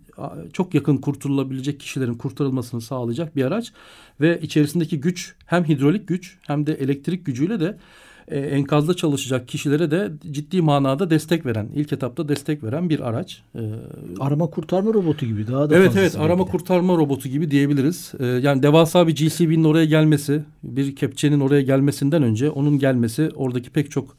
çok 0.53 0.73
yakın 0.73 0.97
kurtulabilecek 0.97 1.79
kişilerin 1.79 2.13
kurtarılmasını 2.13 2.81
sağlayacak 2.81 3.35
bir 3.35 3.45
araç 3.45 3.73
ve 4.21 4.39
içerisindeki 4.41 5.01
güç 5.01 5.35
hem 5.45 5.63
hidrolik 5.63 6.07
güç 6.07 6.37
hem 6.47 6.67
de 6.67 6.73
elektrik 6.73 7.25
gücüyle 7.25 7.59
de 7.59 7.77
e, 8.27 8.39
enkazda 8.39 8.93
çalışacak 8.93 9.47
kişilere 9.47 9.91
de 9.91 10.11
ciddi 10.31 10.61
manada 10.61 11.09
destek 11.09 11.45
veren, 11.45 11.67
ilk 11.75 11.93
etapta 11.93 12.27
destek 12.29 12.63
veren 12.63 12.89
bir 12.89 12.99
araç. 12.99 13.41
E, 13.55 13.61
Arama 14.19 14.47
kurtarma 14.47 14.93
robotu 14.93 15.25
gibi 15.25 15.47
daha 15.47 15.69
da 15.69 15.75
Evet 15.75 15.91
evet 15.97 16.15
arama 16.15 16.45
de. 16.47 16.51
kurtarma 16.51 16.93
robotu 16.97 17.29
gibi 17.29 17.51
diyebiliriz. 17.51 18.11
Ee, 18.19 18.25
yani 18.25 18.63
devasa 18.63 19.07
bir 19.07 19.15
GCB'nin 19.15 19.63
oraya 19.63 19.85
gelmesi, 19.85 20.43
bir 20.63 20.95
kepçenin 20.95 21.39
oraya 21.39 21.61
gelmesinden 21.61 22.23
önce 22.23 22.49
onun 22.49 22.79
gelmesi 22.79 23.29
oradaki 23.35 23.69
pek 23.69 23.91
çok 23.91 24.15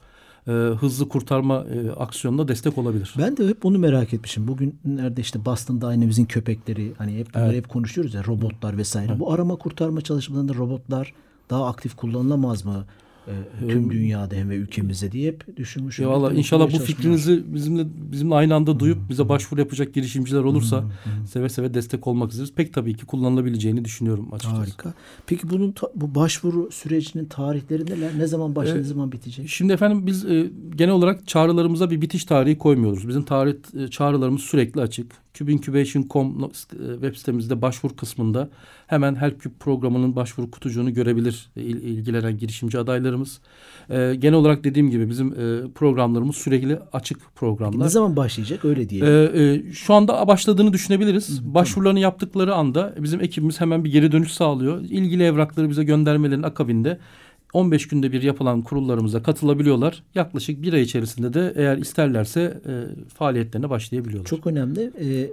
e, 0.47 0.51
hızlı 0.51 1.09
kurtarma 1.09 1.55
e, 1.73 1.91
aksiyonuna 1.91 2.47
destek 2.47 2.77
olabilir. 2.77 3.13
Ben 3.17 3.37
de 3.37 3.47
hep 3.47 3.63
bunu 3.63 3.77
merak 3.79 4.13
etmişim. 4.13 4.47
Bugünlerde 4.47 5.21
işte 5.21 5.45
Boston 5.45 5.81
Dynamics'in 5.81 6.25
köpekleri 6.25 6.91
hani 6.97 7.17
hep 7.17 7.27
Evet. 7.35 7.55
hep 7.55 7.69
konuşuyoruz 7.69 8.13
ya 8.13 8.23
robotlar 8.27 8.77
vesaire. 8.77 9.19
Bu 9.19 9.33
arama 9.33 9.55
kurtarma 9.55 10.01
çalışmalarında 10.01 10.53
robotlar 10.53 11.13
daha 11.49 11.65
aktif 11.67 11.95
kullanılamaz 11.95 12.65
mı? 12.65 12.85
Ee, 13.27 13.67
tüm 13.67 13.91
dünyada 13.91 14.35
hem 14.35 14.49
ve 14.49 14.55
ülkemizde 14.55 15.11
diye 15.11 15.31
hep 15.31 15.57
düşünmüşüm. 15.57 16.05
Ya 16.05 16.11
valla 16.11 16.33
inşallah 16.33 16.73
bu 16.73 16.77
fikrinizi 16.79 17.43
bizimle 17.53 17.85
bizimle 18.11 18.35
aynı 18.35 18.55
anda 18.55 18.79
duyup 18.79 18.97
bize 19.09 19.29
başvuru 19.29 19.59
yapacak 19.59 19.93
girişimciler 19.93 20.39
olursa 20.43 20.83
seve 21.27 21.49
seve 21.49 21.73
destek 21.73 22.07
olmak 22.07 22.31
isteriz. 22.31 22.53
Pek 22.53 22.73
tabii 22.73 22.95
ki 22.95 23.05
kullanılabileceğini 23.05 23.85
düşünüyorum 23.85 24.33
açıkçası. 24.33 24.61
Harika. 24.61 24.93
Peki 25.27 25.49
bunun 25.49 25.75
bu 25.95 26.15
başvuru 26.15 26.69
sürecinin 26.71 27.25
tarihleri 27.25 27.85
neler? 27.85 28.11
Ne 28.17 28.27
zaman 28.27 28.55
başlar, 28.55 28.75
Ee, 28.75 28.79
ne 28.79 28.83
zaman 28.83 29.11
bitecek? 29.11 29.49
Şimdi 29.49 29.73
efendim 29.73 30.07
biz 30.07 30.25
e, 30.25 30.51
genel 30.75 30.93
olarak 30.93 31.27
çağrılarımıza 31.27 31.89
bir 31.89 32.01
bitiş 32.01 32.25
tarihi 32.25 32.57
koymuyoruz. 32.57 33.07
Bizim 33.07 33.23
tarih 33.23 33.53
e, 33.79 33.87
çağrılarımız 33.87 34.41
sürekli 34.41 34.81
açık. 34.81 35.11
Cubincubation.com 35.33 36.43
e, 36.43 36.93
web 36.93 37.15
sitemizde 37.15 37.61
başvuru 37.61 37.95
kısmında 37.95 38.49
hemen 38.87 39.15
HelpCube 39.15 39.53
programının 39.59 40.15
başvuru 40.15 40.51
kutucuğunu 40.51 40.93
görebilir 40.93 41.49
e, 41.57 41.61
il- 41.61 41.81
ilgilenen 41.83 42.37
girişimci 42.37 42.79
adaylarımız. 42.79 43.39
Genel 43.89 44.33
olarak 44.33 44.63
dediğim 44.63 44.89
gibi 44.89 45.09
bizim 45.09 45.27
e, 45.27 45.71
programlarımız 45.75 46.35
sürekli 46.35 46.79
açık 46.93 47.35
programlar. 47.35 47.85
Ne 47.85 47.89
zaman 47.89 48.15
başlayacak 48.15 48.65
öyle 48.65 48.89
diyelim. 48.89 49.07
Ee, 49.07 49.41
e, 49.43 49.73
şu 49.73 49.93
anda 49.93 50.27
başladığını 50.27 50.73
düşünebiliriz. 50.73 51.53
Başvurularını 51.53 51.99
yaptıkları 51.99 52.55
anda 52.55 52.95
bizim 52.99 53.21
ekibimiz 53.21 53.61
hemen 53.61 53.83
bir 53.83 53.91
geri 53.91 54.11
dönüş 54.11 54.31
sağlıyor. 54.31 54.81
İlgili 54.81 55.23
evrakları 55.23 55.69
bize 55.69 55.83
göndermelerin 55.83 56.43
akabinde 56.43 56.99
15 57.55 57.87
günde 57.87 58.11
bir 58.11 58.21
yapılan 58.21 58.61
kurullarımıza 58.61 59.23
katılabiliyorlar. 59.23 60.03
Yaklaşık 60.15 60.61
bir 60.61 60.73
ay 60.73 60.81
içerisinde 60.81 61.33
de 61.33 61.53
eğer 61.55 61.77
isterlerse 61.77 62.41
e, 62.41 62.73
faaliyetlerine 63.13 63.69
başlayabiliyorlar. 63.69 64.29
Çok 64.29 64.47
önemli. 64.47 64.91
Ee, 64.99 65.29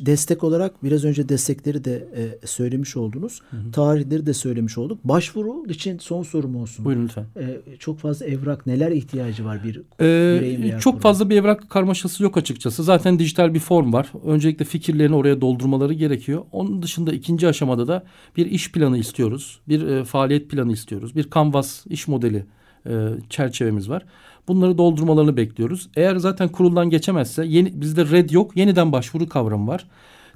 destek 0.00 0.44
olarak 0.44 0.84
biraz 0.84 1.04
önce 1.04 1.28
destekleri 1.28 1.84
de 1.84 2.08
e, 2.42 2.46
söylemiş 2.46 2.96
oldunuz. 2.96 3.42
Tarihleri 3.72 4.26
de 4.26 4.34
söylemiş 4.34 4.78
olduk. 4.78 4.98
Başvuru 5.04 5.64
için 5.68 5.98
son 5.98 6.22
sorum 6.22 6.56
olsun. 6.56 6.84
Buyurun 6.84 7.04
lütfen. 7.04 7.26
Ee, 7.36 7.58
çok 7.78 7.98
fazla 7.98 8.26
evrak 8.26 8.66
neler 8.66 8.90
ihtiyacı 8.90 9.44
var 9.44 9.64
bir 9.64 9.82
Ee, 10.00 10.40
veya 10.62 10.78
çok 10.78 11.00
fazla 11.00 11.30
bir 11.30 11.36
evrak 11.36 11.70
karmaşası 11.70 12.22
yok 12.22 12.36
açıkçası. 12.36 12.82
Zaten 12.82 13.18
dijital 13.18 13.54
bir 13.54 13.60
form 13.60 13.92
var. 13.92 14.12
Öncelikle 14.24 14.64
fikirlerini 14.64 15.14
oraya 15.14 15.40
doldurmaları 15.40 15.92
gerekiyor. 15.92 16.42
Onun 16.52 16.82
dışında 16.82 17.12
ikinci 17.12 17.48
aşamada 17.48 17.88
da 17.88 18.04
bir 18.36 18.46
iş 18.46 18.72
planı 18.72 18.98
istiyoruz. 18.98 19.60
Bir 19.68 19.86
e, 19.86 20.04
faaliyet 20.04 20.50
planı 20.50 20.72
istiyoruz. 20.72 21.16
Bir 21.16 21.30
kanvas 21.30 21.86
iş 21.86 22.08
modeli 22.08 22.46
e, 22.86 23.08
çerçevemiz 23.30 23.88
var. 23.88 24.04
Bunları 24.48 24.78
doldurmalarını 24.78 25.36
bekliyoruz. 25.36 25.88
Eğer 25.96 26.16
zaten 26.16 26.48
kuruldan 26.48 26.90
geçemezse 26.90 27.46
yeni, 27.46 27.80
bizde 27.80 28.04
red 28.10 28.30
yok. 28.30 28.56
Yeniden 28.56 28.92
başvuru 28.92 29.28
kavramı 29.28 29.66
var. 29.66 29.86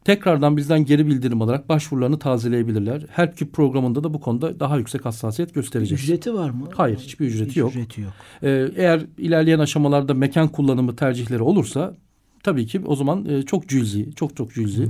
Tekrardan 0.04 0.56
bizden 0.56 0.84
geri 0.84 1.06
bildirim 1.06 1.42
alarak 1.42 1.68
başvurularını 1.68 2.18
tazeleyebilirler. 2.18 3.06
HelpCube 3.10 3.50
programında 3.50 4.04
da 4.04 4.14
bu 4.14 4.20
konuda 4.20 4.60
daha 4.60 4.76
yüksek 4.76 5.04
hassasiyet 5.04 5.54
göstereceğiz. 5.54 6.04
Ücreti 6.04 6.34
var 6.34 6.50
mı? 6.50 6.68
Hayır, 6.74 6.98
hiçbir 6.98 7.26
ücreti 7.26 7.50
Hiç 7.50 7.56
yok. 7.56 7.70
Ücreti 7.70 8.00
yok. 8.00 8.12
Ee, 8.42 8.68
eğer 8.76 9.02
ilerleyen 9.18 9.58
aşamalarda 9.58 10.14
mekan 10.14 10.48
kullanımı 10.48 10.96
tercihleri 10.96 11.42
olursa 11.42 11.94
tabii 12.42 12.66
ki 12.66 12.80
o 12.86 12.96
zaman 12.96 13.24
e, 13.26 13.42
çok 13.42 13.68
cüzi, 13.68 14.12
çok 14.16 14.36
çok 14.36 14.54
cüzi 14.54 14.88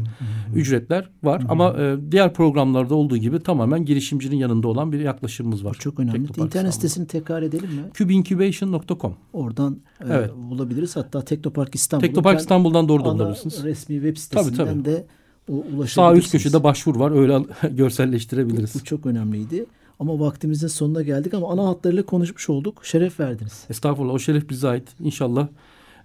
ücretler 0.55 1.09
var. 1.23 1.43
Ama 1.49 1.75
e, 1.81 1.97
diğer 2.11 2.35
programlarda 2.35 2.95
olduğu 2.95 3.17
gibi 3.17 3.41
tamamen 3.41 3.85
girişimcinin 3.85 4.37
yanında 4.37 4.69
olan 4.69 4.93
bir 4.93 5.01
yaklaşımımız 5.01 5.65
var. 5.65 5.75
Bu 5.75 5.79
çok 5.79 6.01
önemli. 6.01 6.13
Teknopark 6.13 6.39
İnternet 6.39 6.53
İstanbul. 6.73 6.73
sitesini 6.89 7.07
tekrar 7.07 7.43
edelim 7.43 7.71
mi? 7.71 7.83
Cubeincubation.com 7.95 9.15
Oradan 9.33 9.79
e, 10.01 10.05
Evet. 10.11 10.31
bulabiliriz. 10.37 10.97
Hatta 10.97 11.25
Teknopark 11.25 11.75
İstanbul'un 11.75 12.09
Teknopark 12.09 12.41
İstanbul'dan 12.41 12.89
doğru 12.89 13.05
da 13.05 13.15
bulabilirsiniz. 13.15 13.65
resmi 13.65 13.95
web 13.95 14.17
sitesinden 14.17 14.57
Tabii, 14.67 14.71
tabii. 14.73 14.85
de 14.85 15.07
ulaşabilirsiniz. 15.49 15.91
Sağ 15.91 16.15
üst 16.15 16.33
köşede 16.33 16.65
başvur 16.65 16.97
var. 16.97 17.11
Öyle 17.11 17.39
görselleştirebiliriz. 17.77 18.75
Bu 18.75 18.85
çok 18.85 19.07
önemliydi. 19.07 19.67
Ama 20.01 20.21
vaktimizin 20.21 20.67
sonuna 20.69 21.03
geldik 21.03 21.35
ama 21.35 21.53
ana 21.53 21.67
hatlarıyla 21.69 22.03
konuşmuş 22.03 22.49
olduk. 22.51 22.81
Şeref 22.85 23.21
verdiniz. 23.21 23.65
Estağfurullah 23.71 24.15
o 24.15 24.19
şeref 24.19 24.51
bize 24.51 24.69
ait. 24.69 24.89
İnşallah 25.01 25.49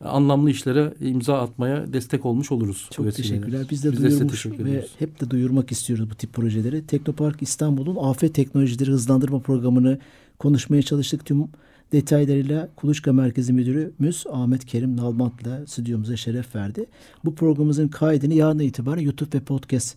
anlamlı 0.01 0.49
işlere 0.51 0.93
imza 1.01 1.41
atmaya 1.41 1.93
destek 1.93 2.25
olmuş 2.25 2.51
oluruz. 2.51 2.89
Çok 2.91 3.15
teşekkürler. 3.15 3.67
Biz 3.71 3.83
de 3.83 3.91
Biz 3.91 4.03
duyurmuş 4.03 4.31
teşekkür 4.31 4.65
ve 4.65 4.85
hep 4.99 5.21
de 5.21 5.29
duyurmak 5.29 5.71
istiyoruz 5.71 6.09
bu 6.09 6.15
tip 6.15 6.33
projeleri. 6.33 6.87
Teknopark 6.87 7.41
İstanbul'un 7.41 7.95
afet 7.95 8.35
teknolojileri 8.35 8.91
hızlandırma 8.91 9.39
programını 9.39 9.99
konuşmaya 10.39 10.81
çalıştık. 10.81 11.25
Tüm 11.25 11.47
detaylarıyla 11.91 12.69
Kuluçka 12.75 13.13
Merkezi 13.13 13.53
Müdürümüz 13.53 14.23
Ahmet 14.31 14.65
Kerim 14.65 14.97
Nalbant'la 14.97 15.67
stüdyomuza 15.67 16.17
şeref 16.17 16.55
verdi. 16.55 16.85
Bu 17.25 17.35
programımızın 17.35 17.87
kaydını 17.87 18.33
yarın 18.33 18.59
itibaren 18.59 19.01
YouTube 19.01 19.37
ve 19.37 19.43
podcast 19.43 19.95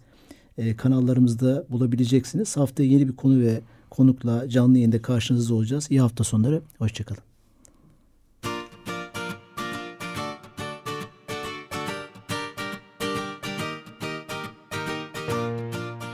e, 0.59 0.77
kanallarımızda 0.77 1.65
bulabileceksiniz. 1.71 2.57
Haftaya 2.57 2.89
yeni 2.89 3.09
bir 3.09 3.17
konu 3.17 3.41
ve 3.41 3.61
konukla 3.91 4.49
canlı 4.49 4.77
yayında 4.79 5.03
karşınızda 5.03 5.55
olacağız. 5.55 5.87
İyi 5.91 6.01
hafta 6.01 6.25
sonları. 6.25 6.63
Hoşçakalın. 6.79 7.30